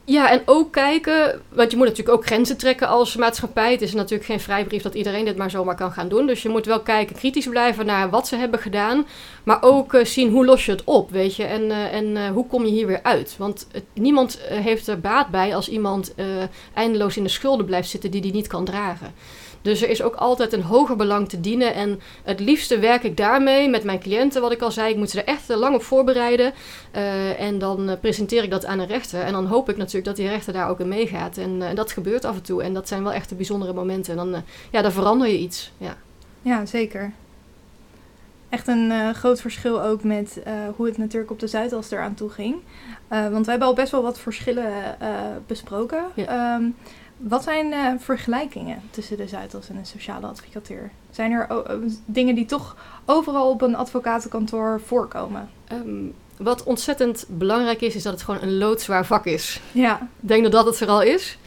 Ja, 0.10 0.30
en 0.32 0.41
ook 0.46 0.72
kijken, 0.72 1.41
want 1.50 1.72
je 1.72 1.78
moet 1.78 1.88
natuurlijk 1.88 2.17
ook 2.17 2.26
grenzen 2.26 2.58
trekken 2.58 2.88
als 2.88 3.15
maatschappij. 3.15 3.72
Het 3.72 3.82
is 3.82 3.93
natuurlijk 3.93 4.30
geen 4.30 4.39
vrijbrief 4.39 4.82
dat 4.82 4.96
iedereen 4.96 5.26
dit 5.26 5.38
maar 5.38 5.50
zomaar 5.50 5.76
kan 5.76 5.91
gaan 5.91 6.08
doen. 6.08 6.28
Dus 6.28 6.41
je 6.41 6.50
moet 6.50 6.65
wel 6.65 6.82
kijken, 6.82 7.15
kritisch 7.15 7.48
blijven 7.48 7.86
naar 7.86 8.10
wat 8.10 8.28
ze 8.28 8.36
hebben 8.36 8.60
gedaan. 8.60 9.08
Maar 9.43 9.58
ook 9.62 9.93
eh, 9.93 10.06
zien 10.06 10.32
hoe 10.32 10.46
los 10.46 10.65
je 10.65 10.72
het 10.72 10.84
op, 10.84 11.12
weet 11.12 11.36
je. 11.36 11.43
En, 11.43 11.72
eh, 11.72 11.93
en 11.93 12.17
eh, 12.17 12.30
hoe 12.30 12.48
kom 12.48 12.65
je 12.65 12.72
hier 12.72 12.88
weer 12.88 13.04
uit. 13.04 13.36
Want 13.38 13.67
niemand 13.93 14.39
heeft 14.50 14.88
er 14.88 15.00
baat 15.00 15.28
bij 15.28 15.56
als 15.56 15.70
iemand 15.70 16.13
eindeloos 16.74 17.17
in 17.17 17.24
de 17.24 17.30
schulden 17.30 17.65
blijft 17.65 17.89
zitten 17.89 18.12
die 18.12 18.22
die 18.22 18.34
niet 18.34 18.48
kan 18.48 18.65
dragen. 18.65 19.13
Dus 19.67 19.82
er 19.82 19.89
is 19.89 20.01
ook 20.01 20.15
altijd 20.15 20.53
een 20.53 20.62
hoger 20.62 20.95
belang 20.95 21.30
te 21.30 21.39
dienen. 21.39 21.73
En 21.73 21.99
het 22.23 22.39
liefste 22.39 22.80
werk 22.80 23.03
ik 23.03 23.17
daarmee 23.17 23.69
met 23.69 23.84
mijn 23.84 23.99
cliënten, 23.99 24.41
wat 24.41 24.51
ik 24.51 24.62
al 24.62 24.71
zei. 24.71 24.91
Ik 24.91 24.97
moet 24.97 25.10
ze 25.10 25.21
er 25.21 25.27
echt 25.27 25.47
lang 25.47 25.75
op 25.75 25.84
voorbereiden. 25.84 26.53
Eh, 26.91 27.41
en 27.41 27.60
dan 27.60 27.89
eh, 27.89 27.99
presenteer 27.99 28.43
ik 28.43 28.51
dat 28.51 28.65
aan 28.65 28.80
een 28.80 28.88
rechter. 28.88 29.21
En 29.21 29.32
dan 29.32 29.45
hoop 29.45 29.69
ik 29.69 29.77
natuurlijk 29.77 30.06
dat 30.06 30.15
die 30.15 30.27
rechter 30.27 30.53
daar 30.53 30.69
ook 30.69 30.80
in 30.80 30.88
meegaat. 30.88 31.38
En 31.38 31.62
eh, 31.62 31.75
dat 31.75 31.91
gebeurt 31.91 32.25
af 32.25 32.36
en 32.36 32.41
toe. 32.41 32.63
En 32.63 32.73
dat 32.73 32.88
zijn 32.88 33.03
wel 33.03 33.13
echt 33.13 33.30
de 33.30 33.36
bijzondere 33.36 33.73
momenten. 33.73 34.17
En 34.17 34.32
dan, 34.32 34.43
ja, 34.71 34.82
dan 34.82 34.91
verander 34.91 35.27
je 35.27 35.38
iets. 35.38 35.71
Ja. 35.77 35.97
Ja, 36.41 36.65
zeker. 36.65 37.13
Echt 38.49 38.67
een 38.67 38.91
eh, 38.91 39.10
groot 39.10 39.41
verschil 39.41 39.81
ook 39.81 40.03
met 40.03 40.41
eh, 40.43 40.53
hoe 40.75 40.86
het 40.86 40.97
natuurlijk 40.97 41.31
op 41.31 41.39
de 41.39 41.47
Zuidas 41.47 41.91
eraan 41.91 42.13
toe 42.13 42.29
ging. 42.29 42.55
Eh, 43.07 43.27
want 43.29 43.43
we 43.45 43.49
hebben 43.51 43.67
al 43.69 43.73
best 43.73 43.91
wel 43.91 44.01
wat 44.01 44.19
verschillen 44.19 44.71
besproken. 45.47 46.03
Ja. 46.13 46.25
Ehm, 46.55 46.63
wat 47.17 47.43
zijn 47.43 47.99
vergelijkingen 47.99 48.81
tussen 48.89 49.17
de 49.17 49.27
Zuidas 49.27 49.69
en 49.69 49.75
de 49.75 49.86
sociale 49.86 50.27
advocatuur? 50.27 50.91
Zijn 51.10 51.31
er 51.31 51.45
o- 51.49 51.63
o- 51.67 51.79
dingen 52.05 52.36
die 52.36 52.45
toch 52.45 52.75
overal 53.05 53.49
op 53.49 53.62
een 53.62 53.75
advocatenkantoor 53.75 54.81
voorkomen? 54.86 55.49
Ehm, 55.67 56.05
wat 56.38 56.63
ontzettend 56.63 57.25
belangrijk 57.29 57.81
is, 57.81 57.95
is 57.95 58.03
dat 58.03 58.13
het 58.13 58.21
gewoon 58.21 58.41
een 58.41 58.57
loodzwaar 58.57 59.05
vak 59.05 59.25
is. 59.25 59.62
Ja, 59.71 59.95
Ik 60.21 60.27
denk 60.27 60.43
dat 60.43 60.51
dat 60.51 60.65
het 60.65 60.77
vooral 60.77 61.01
is. 61.01 61.38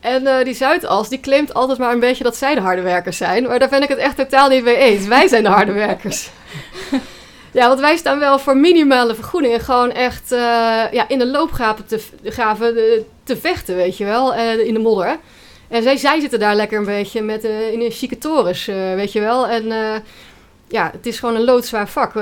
En 0.00 0.26
eh, 0.26 0.44
die 0.44 0.54
Zuidas, 0.54 1.08
die 1.08 1.20
claimt 1.20 1.54
altijd 1.54 1.78
maar 1.78 1.92
een 1.92 2.00
beetje 2.00 2.24
dat 2.24 2.36
zij 2.36 2.54
de 2.54 2.60
harde 2.60 2.82
werkers 2.82 3.16
zijn. 3.16 3.46
Maar 3.46 3.58
daar 3.58 3.68
ben 3.68 3.82
ik 3.82 3.88
het 3.88 3.98
echt 3.98 4.16
totaal 4.16 4.48
niet 4.48 4.64
mee 4.64 4.76
eens. 4.76 5.06
Wij 5.06 5.28
zijn 5.28 5.42
de 5.42 5.48
harde 5.48 5.72
werkers. 5.72 6.30
ja, 7.52 7.68
want 7.68 7.80
wij 7.80 7.96
staan 7.96 8.18
wel 8.18 8.38
voor 8.38 8.56
minimale 8.56 9.14
vergoedingen. 9.14 9.60
Gewoon 9.60 9.92
echt 9.92 10.32
eh, 10.32 10.38
ja, 10.92 11.08
in 11.08 11.18
de 11.18 11.26
loopgraven 11.26 11.86
te, 11.86 12.00
graven, 12.24 12.76
eh, 12.76 13.00
te 13.22 13.36
vechten, 13.36 13.76
weet 13.76 13.96
je 13.96 14.04
wel. 14.04 14.34
in 14.34 14.74
de 14.74 14.80
modder. 14.80 15.18
En 15.68 15.82
zij, 15.82 15.96
zij 15.96 16.20
zitten 16.20 16.38
daar 16.38 16.54
lekker 16.54 16.78
een 16.78 16.84
beetje 16.84 17.22
met, 17.22 17.44
in 17.44 17.80
een 17.80 17.90
chique 17.90 18.18
torens, 18.18 18.66
weet 18.94 19.12
je 19.12 19.20
wel. 19.20 19.48
En 19.48 19.64
ja, 20.68 20.90
het 20.92 21.06
is 21.06 21.18
gewoon 21.18 21.34
een 21.34 21.44
loodzwaar 21.44 21.88
vak. 21.88 22.12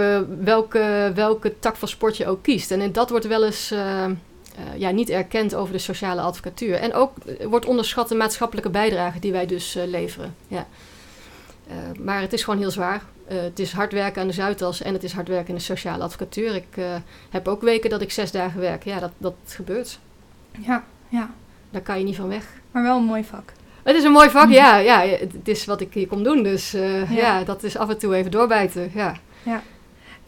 welke, 0.45 1.13
welke 1.15 1.59
tak 1.59 1.77
van 1.77 1.89
sport 1.89 2.17
je 2.17 2.27
ook 2.27 2.43
kiest. 2.43 2.71
En 2.71 2.93
dat 2.93 3.11
wordt 3.11 3.27
wel 3.27 3.45
eens... 3.45 3.73
eh, 4.59 4.81
ja, 4.81 4.91
niet 4.91 5.11
erkend 5.11 5.55
over 5.55 5.73
de 5.73 5.79
sociale 5.79 6.21
advocatuur. 6.21 6.75
En 6.75 6.95
ook 6.95 7.17
eh, 7.19 7.47
wordt 7.47 7.67
onderschat 7.67 8.09
de 8.09 8.15
maatschappelijke 8.15 8.71
bijdrage 8.71 9.19
die 9.19 9.33
wij 9.33 9.47
dus 9.47 9.77
eh, 9.77 9.87
leveren. 9.87 10.35
Ja. 10.49 10.67
Maar 12.01 12.21
het 12.21 12.33
is 12.33 12.43
gewoon 12.43 12.59
heel 12.59 12.71
zwaar. 12.71 13.03
Het 13.25 13.59
is 13.59 13.73
hard 13.73 13.93
werken 13.93 14.23
aan 14.23 14.27
de 14.27 14.33
Zuidas 14.33 14.83
en 14.83 14.93
het 14.93 15.05
is 15.05 15.13
hard 15.13 15.29
werken 15.29 15.49
in 15.49 15.55
de 15.55 15.61
sociale 15.61 16.03
advocatuur. 16.03 16.55
Ik 16.55 16.77
heb 17.31 17.49
ook 17.49 17.61
weken 17.63 17.91
dat 17.91 18.01
ik 18.01 18.13
zes 18.13 18.31
dagen 18.31 18.61
werk. 18.61 18.85
Ja, 18.85 18.99
dat, 18.99 19.11
dat 19.19 19.35
gebeurt. 19.47 19.99
ja, 20.59 20.85
ja. 21.09 21.31
Daar 21.71 21.81
kan 21.81 21.99
je 21.99 22.05
niet 22.05 22.17
van 22.17 22.29
weg. 22.29 22.45
Maar 22.71 22.83
wel 22.83 22.97
een 22.97 23.05
mooi 23.05 23.25
vak. 23.25 23.53
Het 23.83 23.97
is 23.97 24.05
een 24.05 24.13
mooi 24.13 24.31
vak, 24.31 24.51
ja. 24.51 24.77
ja 24.77 25.01
het 25.01 25.49
is 25.49 25.65
wat 25.65 25.81
ik 25.81 25.95
hier 25.95 26.07
kom 26.07 26.23
doen. 26.23 26.43
Dus 26.43 26.71
Ja. 26.71 27.07
ja. 27.11 27.45
dat 27.45 27.63
is 27.63 27.77
af 27.77 27.89
en 27.89 27.99
toe 27.99 28.15
even 28.15 28.31
doorbijten. 28.31 28.91
Ja. 28.95 29.15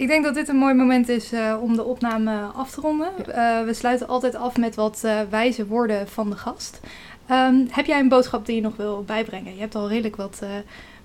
Ik 0.01 0.09
denk 0.09 0.25
dat 0.25 0.35
dit 0.35 0.49
een 0.49 0.57
mooi 0.57 0.75
moment 0.75 1.09
is 1.09 1.33
eh, 1.33 1.57
om 1.61 1.77
de 1.77 1.85
opname 1.85 2.43
af 2.43 2.71
te 2.71 2.81
ronden. 2.81 3.09
Eh, 3.27 3.65
we 3.65 3.75
sluiten 3.75 4.09
altijd 4.09 4.35
af 4.35 4.57
met 4.57 4.75
wat 4.75 5.05
eh, 5.05 5.21
wijze 5.31 5.67
woorden 5.67 6.09
van 6.09 6.31
de 6.31 6.37
gast. 6.37 6.81
Ehm, 7.27 7.65
heb 7.71 7.87
jij 7.87 7.99
een 7.99 8.09
boodschap 8.09 8.47
die 8.47 8.55
je 8.55 8.61
nog 8.61 8.77
wil 8.77 9.05
bijbrengen? 9.05 9.55
Je 9.55 9.61
hebt 9.61 9.75
al 9.75 9.89
redelijk 9.89 10.17
wat 10.17 10.43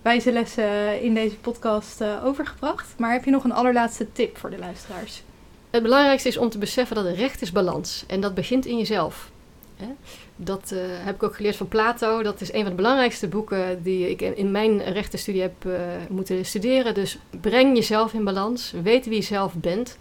wijze 0.01 0.31
lessen 0.31 1.01
in 1.01 1.13
deze 1.13 1.35
podcast 1.35 2.03
overgebracht. 2.23 2.93
Maar 2.97 3.11
heb 3.11 3.25
je 3.25 3.31
nog 3.31 3.43
een 3.43 3.51
allerlaatste 3.51 4.11
tip 4.11 4.37
voor 4.37 4.49
de 4.49 4.57
luisteraars? 4.57 5.23
Het 5.69 5.83
belangrijkste 5.83 6.29
is 6.29 6.37
om 6.37 6.49
te 6.49 6.57
beseffen 6.57 6.95
dat 6.95 7.15
recht 7.15 7.41
is 7.41 7.51
balans. 7.51 8.03
En 8.07 8.21
dat 8.21 8.33
begint 8.33 8.65
in 8.65 8.77
jezelf. 8.77 9.31
Hè? 9.77 9.87
Dat 10.35 10.71
eh, 10.71 10.79
heb 10.81 11.15
ik 11.15 11.23
ook 11.23 11.35
geleerd 11.35 11.55
van 11.55 11.67
Plato. 11.67 12.23
Dat 12.23 12.41
is 12.41 12.53
een 12.53 12.61
van 12.61 12.69
de 12.69 12.75
belangrijkste 12.75 13.27
boeken 13.27 13.83
die 13.83 14.09
ik 14.09 14.21
in 14.21 14.51
mijn 14.51 14.83
rechtenstudie 14.83 15.41
heb 15.41 15.65
eh, 15.65 15.71
moeten 16.09 16.45
studeren. 16.45 16.93
Dus 16.93 17.19
breng 17.41 17.75
jezelf 17.75 18.13
in 18.13 18.23
balans. 18.23 18.73
Weet 18.83 19.05
wie 19.05 19.15
je 19.15 19.21
zelf 19.21 19.53
bent. 19.53 19.97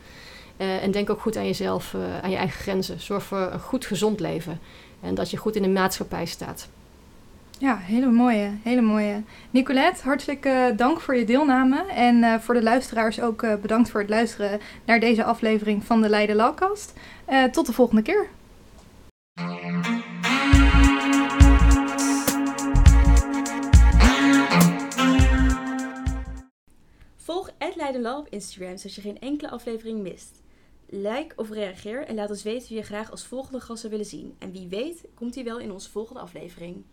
Eh, 0.57 0.83
en 0.83 0.91
denk 0.91 1.11
ook 1.11 1.21
goed 1.21 1.37
aan 1.37 1.47
jezelf, 1.47 1.95
aan 2.23 2.31
je 2.31 2.37
eigen 2.37 2.61
grenzen. 2.61 3.01
Zorg 3.01 3.23
voor 3.23 3.49
een 3.53 3.61
goed, 3.61 3.87
gezond 3.87 4.21
leven. 4.21 4.61
En 5.01 5.15
dat 5.15 5.31
je 5.31 5.37
goed 5.37 5.57
in 5.57 5.63
de 5.63 5.69
maatschappij 5.69 6.27
staat. 6.27 6.69
Ja, 7.59 7.77
hele 7.77 8.11
mooie, 8.11 8.51
hele 8.63 8.81
mooie. 8.81 9.23
Nicolette, 9.51 10.03
hartelijk 10.03 10.49
dank 10.77 11.01
voor 11.01 11.17
je 11.17 11.25
deelname. 11.25 11.85
En 11.87 12.41
voor 12.41 12.55
de 12.55 12.63
luisteraars 12.63 13.21
ook 13.21 13.61
bedankt 13.61 13.91
voor 13.91 14.01
het 14.01 14.09
luisteren 14.09 14.61
naar 14.85 15.01
deze 15.01 15.25
aflevering 15.25 15.85
van 15.85 16.01
de 16.01 16.09
Leiden 16.09 16.37
Lawcast. 16.37 16.93
Tot 17.53 17.67
de 17.67 17.73
volgende 17.73 18.03
keer. 18.03 18.29
Volg 27.25 27.51
Leidenlal 27.77 28.19
op 28.19 28.29
Instagram 28.29 28.77
zodat 28.77 28.95
je 28.95 29.01
geen 29.01 29.19
enkele 29.19 29.51
aflevering 29.51 30.03
mist. 30.03 30.43
Like 30.87 31.33
of 31.37 31.51
reageer 31.51 32.07
en 32.07 32.15
laat 32.15 32.31
ons 32.31 32.43
weten 32.43 32.69
wie 32.69 32.77
je 32.77 32.83
graag 32.83 33.11
als 33.11 33.25
volgende 33.25 33.61
gast 33.61 33.81
zou 33.81 33.93
willen 33.93 34.09
zien. 34.09 34.35
En 34.39 34.53
wie 34.53 34.69
weet 34.69 35.05
komt 35.15 35.35
hij 35.35 35.45
wel 35.45 35.59
in 35.59 35.73
onze 35.73 35.91
volgende 35.91 36.21
aflevering. 36.21 36.85